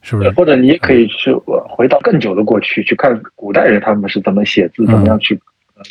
[0.00, 0.30] 是不是？
[0.30, 1.30] 或者你也可以去
[1.68, 5.38] 回到更久的过去，去看古代人他们是怎么写字、怎么样去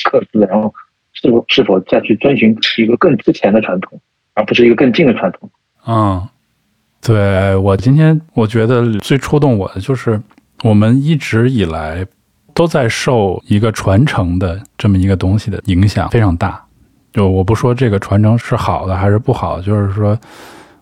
[0.03, 0.73] 刻字，然后
[1.13, 4.01] 是否是否再去遵循一个更之前的传统，
[4.33, 5.47] 而不是一个更近的传统。
[5.85, 6.27] 嗯，
[7.01, 10.19] 对我今天我觉得最触动我的就是
[10.63, 12.03] 我们一直以来。
[12.57, 16.59] 都在受一个传承的这么一个东西的影响非常大，
[17.13, 20.17] 就我不说这个传承是好的还是不好，就是说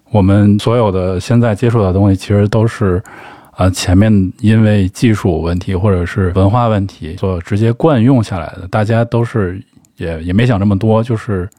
[0.10, 3.04] 我们所有的现在接触的东西，其实都是
[3.52, 4.10] 啊前面
[4.40, 9.62] 因为技术问题或者是文化问题所直接惯用下来的，大家都是
[9.98, 11.50] 也也没想这么多，就是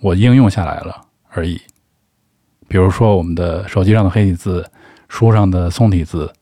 [0.00, 0.96] 我应用下来了
[1.30, 1.60] 而已。
[2.68, 4.64] 比如说我们的手机上的黑体字，
[5.08, 6.32] 书上的宋体字，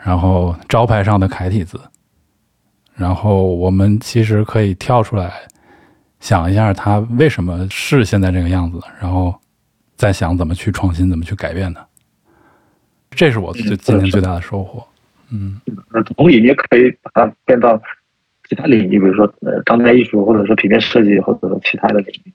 [0.00, 1.76] 然后招牌上的楷体字。
[2.98, 5.32] 然后我们其实可以跳出来
[6.18, 9.32] 想一下，它为什么是现在这个样子，然后
[9.96, 11.86] 再想怎么去创新，怎么去改变它。
[13.10, 14.84] 这是我最今年最大的收获。
[15.30, 15.60] 嗯，
[16.16, 17.80] 同理，你也可以把它变到
[18.48, 22.32] 其他领域，比如说呃，当代艺术，或者说平面设计，或者说其他的领域。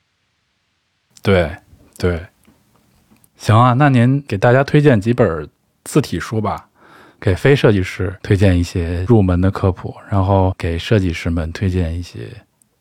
[1.21, 1.51] 对
[1.97, 2.21] 对，
[3.35, 5.49] 行啊，那您给大家推荐几本
[5.83, 6.69] 字体书吧。
[7.23, 12.19] 给非设计师推荐一些入门的科普，然后给设计师们推荐一些，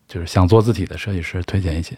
[0.05, 1.95] 就是想做字体的设计师推荐一些。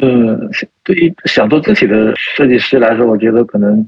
[0.00, 0.38] 嗯，
[0.84, 3.82] 对于想做字体的设计师来说，我觉得可能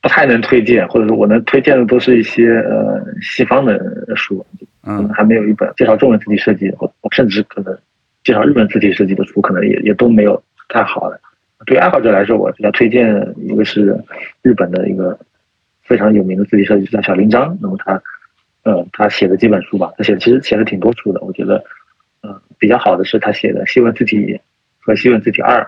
[0.00, 3.78] 不太能推荐，或者说我能推荐的都是一些呃西方的
[4.16, 4.42] 书，
[4.84, 7.78] 嗯，还没有一本介绍中文字体设计，或甚至可能
[8.24, 11.20] 介绍日本字体设计的书，可能也也都没有太好的。
[11.66, 13.94] 对爱好者来说，我比较推荐一个是
[14.40, 15.18] 日本的一个。
[15.88, 18.02] 非常有名的字体设计师叫小林章，那么他，
[18.62, 21.20] 呃，他写的几本书吧，他写的其实写的挺多书的。
[21.22, 21.64] 我觉得，
[22.20, 24.18] 呃，比较好的是他写的《西文字体》
[24.80, 25.62] 和《西文字体二》，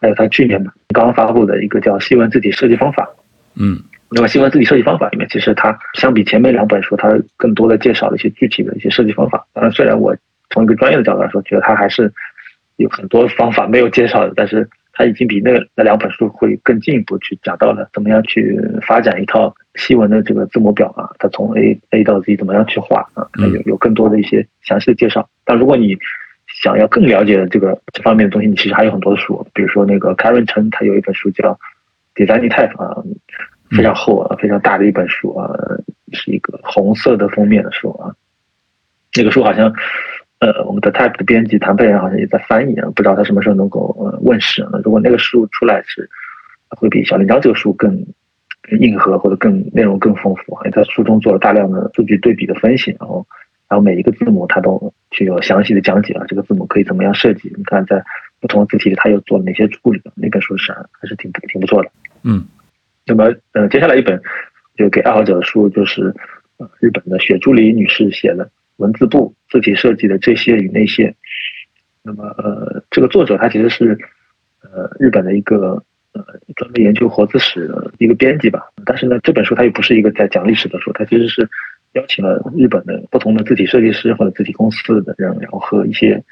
[0.00, 3.04] 还有他去年刚刚发布的一个叫《西文字体设计方法》。
[3.54, 9.46] 嗯，那么《西文字体设计方法》里面，其实他相比前面两本书，他更多的介绍了一些具体的一些设计方法。
[9.52, 10.16] 当然，虽然我
[10.50, 12.12] 从一个专业的角度来说，觉得他还是
[12.74, 14.68] 有很多方法没有介绍的，但是。
[15.00, 25.26] 它已经比那那两本书会更进一步去讲到了怎么样去发展一套西文的这个字母表啊，它从 A A 到 Z 怎么样去画啊，它有有更多的一些详细的介绍。
[25.42, 25.96] 但如果你
[26.62, 31.58] 想要更了解这个这方面的东西，你其实还有很多书，比如说那个 Karen Chen，他有一本书叫
[32.14, 33.02] Design Type 啊，
[33.70, 35.50] 非常厚啊，非常大的一本书啊，
[36.12, 38.12] 是一个红色的封面的书啊，
[39.16, 39.74] 那个书好像。
[40.40, 44.66] 呃，我们的 Type 的编辑谭佩仁好像也在翻译啊，不知道他什么时候能够呃问世。
[44.72, 46.08] 那如果那个书出来是，
[46.70, 47.94] 会比小林章这个书更
[48.62, 53.26] 更硬核或者更内容更丰富，因为他书中做了大量的数据对比的分析，然后
[53.68, 57.52] 然后每一个字母他都具有详细的讲解啊，这个字母可以怎么样设计？
[57.54, 58.02] 你看在
[58.40, 60.00] 不同的字体里他又做了哪些处理？
[60.14, 61.90] 那本书是还是挺挺不错的。
[62.22, 62.46] 嗯，
[63.04, 64.18] 那么呃接下来一本
[64.74, 66.14] 就给爱好者的书就是
[66.78, 68.50] 日本的雪朱里女士写的。
[68.80, 71.14] 文字部字体设计的这些与那些，
[72.02, 73.98] 那么呃，这个作者他其实是
[74.62, 76.24] 呃日本的一个呃
[76.56, 78.70] 专门研究活字史的一个编辑吧。
[78.86, 81.46] 但是呢，这本书它又不是一个在讲历史的书，它其实是
[81.92, 86.24] 邀请了日本的不同的字体设计师或者字体公司的人，然后和一些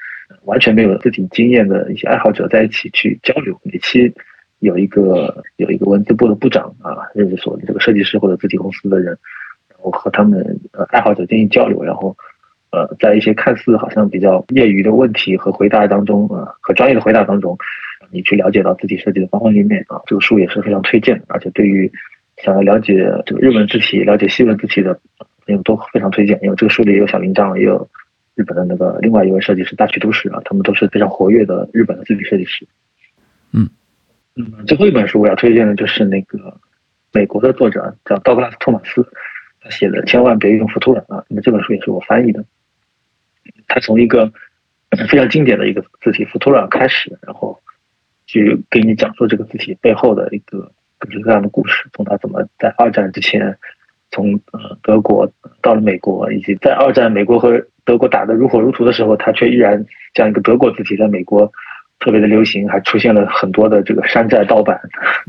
[0.45, 3.55] 完全没有字体经验的一些爱好者在一起去交流。
[3.63, 4.11] 每期
[4.57, 9.15] 有一个有一个文字部的部长啊，认识所的这个设计师或者字体公司的人，
[9.69, 12.17] 然后和他们呃爱好者进行交流，然后。
[12.71, 17.57] 呃，在一些看似好像比较业余的问题和回答当中，呃，和专业的回答当中，
[18.11, 21.25] 你去了解到字体设计的方方面面啊，这个书也是非常推荐的。
[21.29, 21.91] 而且对于
[22.37, 22.95] 想要了解
[23.25, 24.99] 这个日文字体、了解西文字体的
[25.45, 27.87] 朋友都非常推荐，因为这个书里也有小铃铛，也有
[28.35, 32.67] 日本的那个另外一位设计师大曲都史啊，他们都是非常活跃的日本的字体设计师。
[33.51, 33.67] 嗯，
[34.35, 36.55] 嗯，最后一本书我要推荐的就是那个
[37.11, 39.05] 美国的作者叫道格拉斯·托马斯，
[39.59, 42.45] 他写的《千万别用福图软》啊，那么这本书也是我翻译的。
[43.69, 44.29] 他从一个
[45.07, 47.57] 非常经典的一个字体福图软开始，然后
[48.27, 50.69] 去给你讲述这个字体背后的一个。
[51.01, 53.57] 各式各样的故事，从他怎么在二战之前，
[54.11, 61.49] 从呃德国到了美国，以及在二战美国和德国打得如火如荼的时候，他却依然这样一个德国字体在美国
[61.99, 64.77] 特别的流行，还出现了很多的这个山寨盗版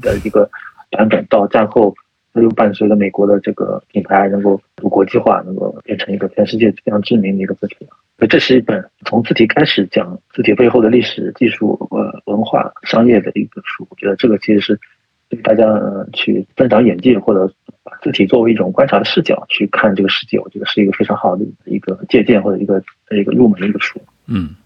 [0.02, 0.50] 的一个
[0.90, 1.24] 版本。
[1.26, 1.94] 到战后，
[2.32, 7.86] 又伴随着美国的这个品牌能够国际化，能够变成一个全世界非常知名的一个字体。
[8.26, 13.86] 这是一本从字体开始讲字体背后的历史、技术、呃文化、商业的一本书。
[13.90, 14.80] 我觉得这个其实是。
[15.30, 15.64] 对大家
[16.12, 17.48] 去增长眼界，或者
[17.84, 24.02] 把字体作为一种观察的视角去看这个世界，我觉得是一个非常好的一个借鉴或者一个一个入门的一个书。
[24.26, 24.56] 嗯，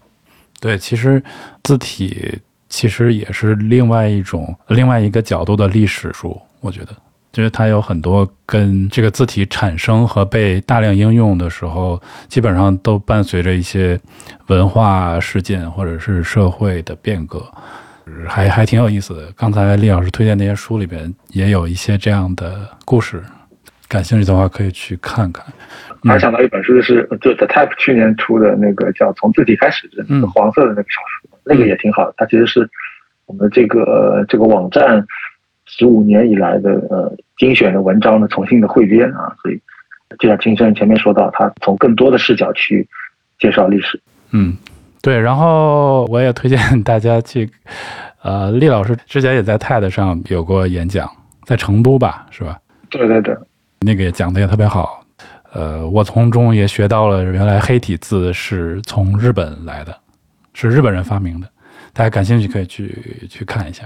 [0.59, 1.21] 对，其实
[1.61, 6.87] 字体其实也是另外一种另外一个角度的历史书，我觉得，
[7.35, 13.99] 就是它有很多跟这个字体产生和被大量应用的时候，基本上都伴随着一些
[14.47, 17.43] 文化事件或者是社会的变革。
[18.25, 19.29] 还还挺有意思的。
[19.35, 23.21] 刚才李老师推荐那些书里边也有一些这样的故事，
[23.89, 25.45] 感兴趣的话可以去看看。
[26.03, 29.89] 还想到一本书，就是就 The Type 去年出的那个叫《从字体开始》
[30.21, 32.13] 的黄色的那个小书，那个也挺好的。
[32.15, 32.69] 它其实是
[33.25, 35.05] 我们这个这个网站
[35.65, 39.61] 十五年以来的呃精选的文章的重新的汇编啊，所以
[40.19, 42.87] 就像金生前面说到，他从更多的视角去
[43.39, 44.01] 介绍历史。
[44.31, 44.55] 嗯。
[45.01, 47.47] 对，然后我也推荐大家去，
[48.23, 51.07] 呃，厉老师之前也在 TED 上有过演讲，
[51.45, 52.59] 在成都吧，是吧？
[52.89, 53.37] 对对对，
[53.81, 55.05] 那个也讲的也特别好，
[55.53, 59.95] 呃，我从中也学到了原来黑体字是从日本来的，
[60.55, 61.47] 是日本人发明的，
[61.93, 63.83] 大家感兴趣可以去去看一下，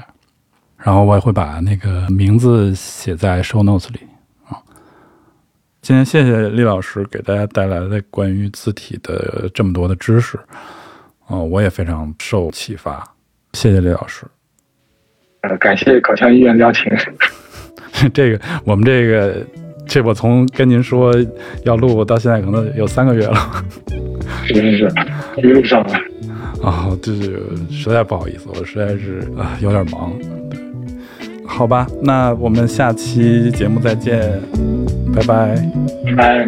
[0.84, 4.00] 然后我也会把那个名字写在 show notes 里
[4.48, 4.58] 啊。
[5.82, 10.40] 今天谢谢厉老师给大家带来的关于字体的这么多的知识。
[11.28, 13.04] 啊，我也非常受启发，
[13.54, 14.26] 谢谢李老师。
[15.42, 16.86] 呃，感谢口腔医院邀请。
[18.12, 19.46] 这个，我们这个，
[19.86, 21.14] 这我从跟您说
[21.66, 23.36] 要录到现在，可能有三个月了。
[24.48, 24.92] 是是是，
[25.38, 25.94] 一路上了。
[26.64, 30.12] 啊，就是实在不好意思，我实在是啊有点忙。
[31.50, 34.40] 好吧那我们下期节目再见。
[35.16, 35.56] 拜拜。
[36.16, 36.48] 拜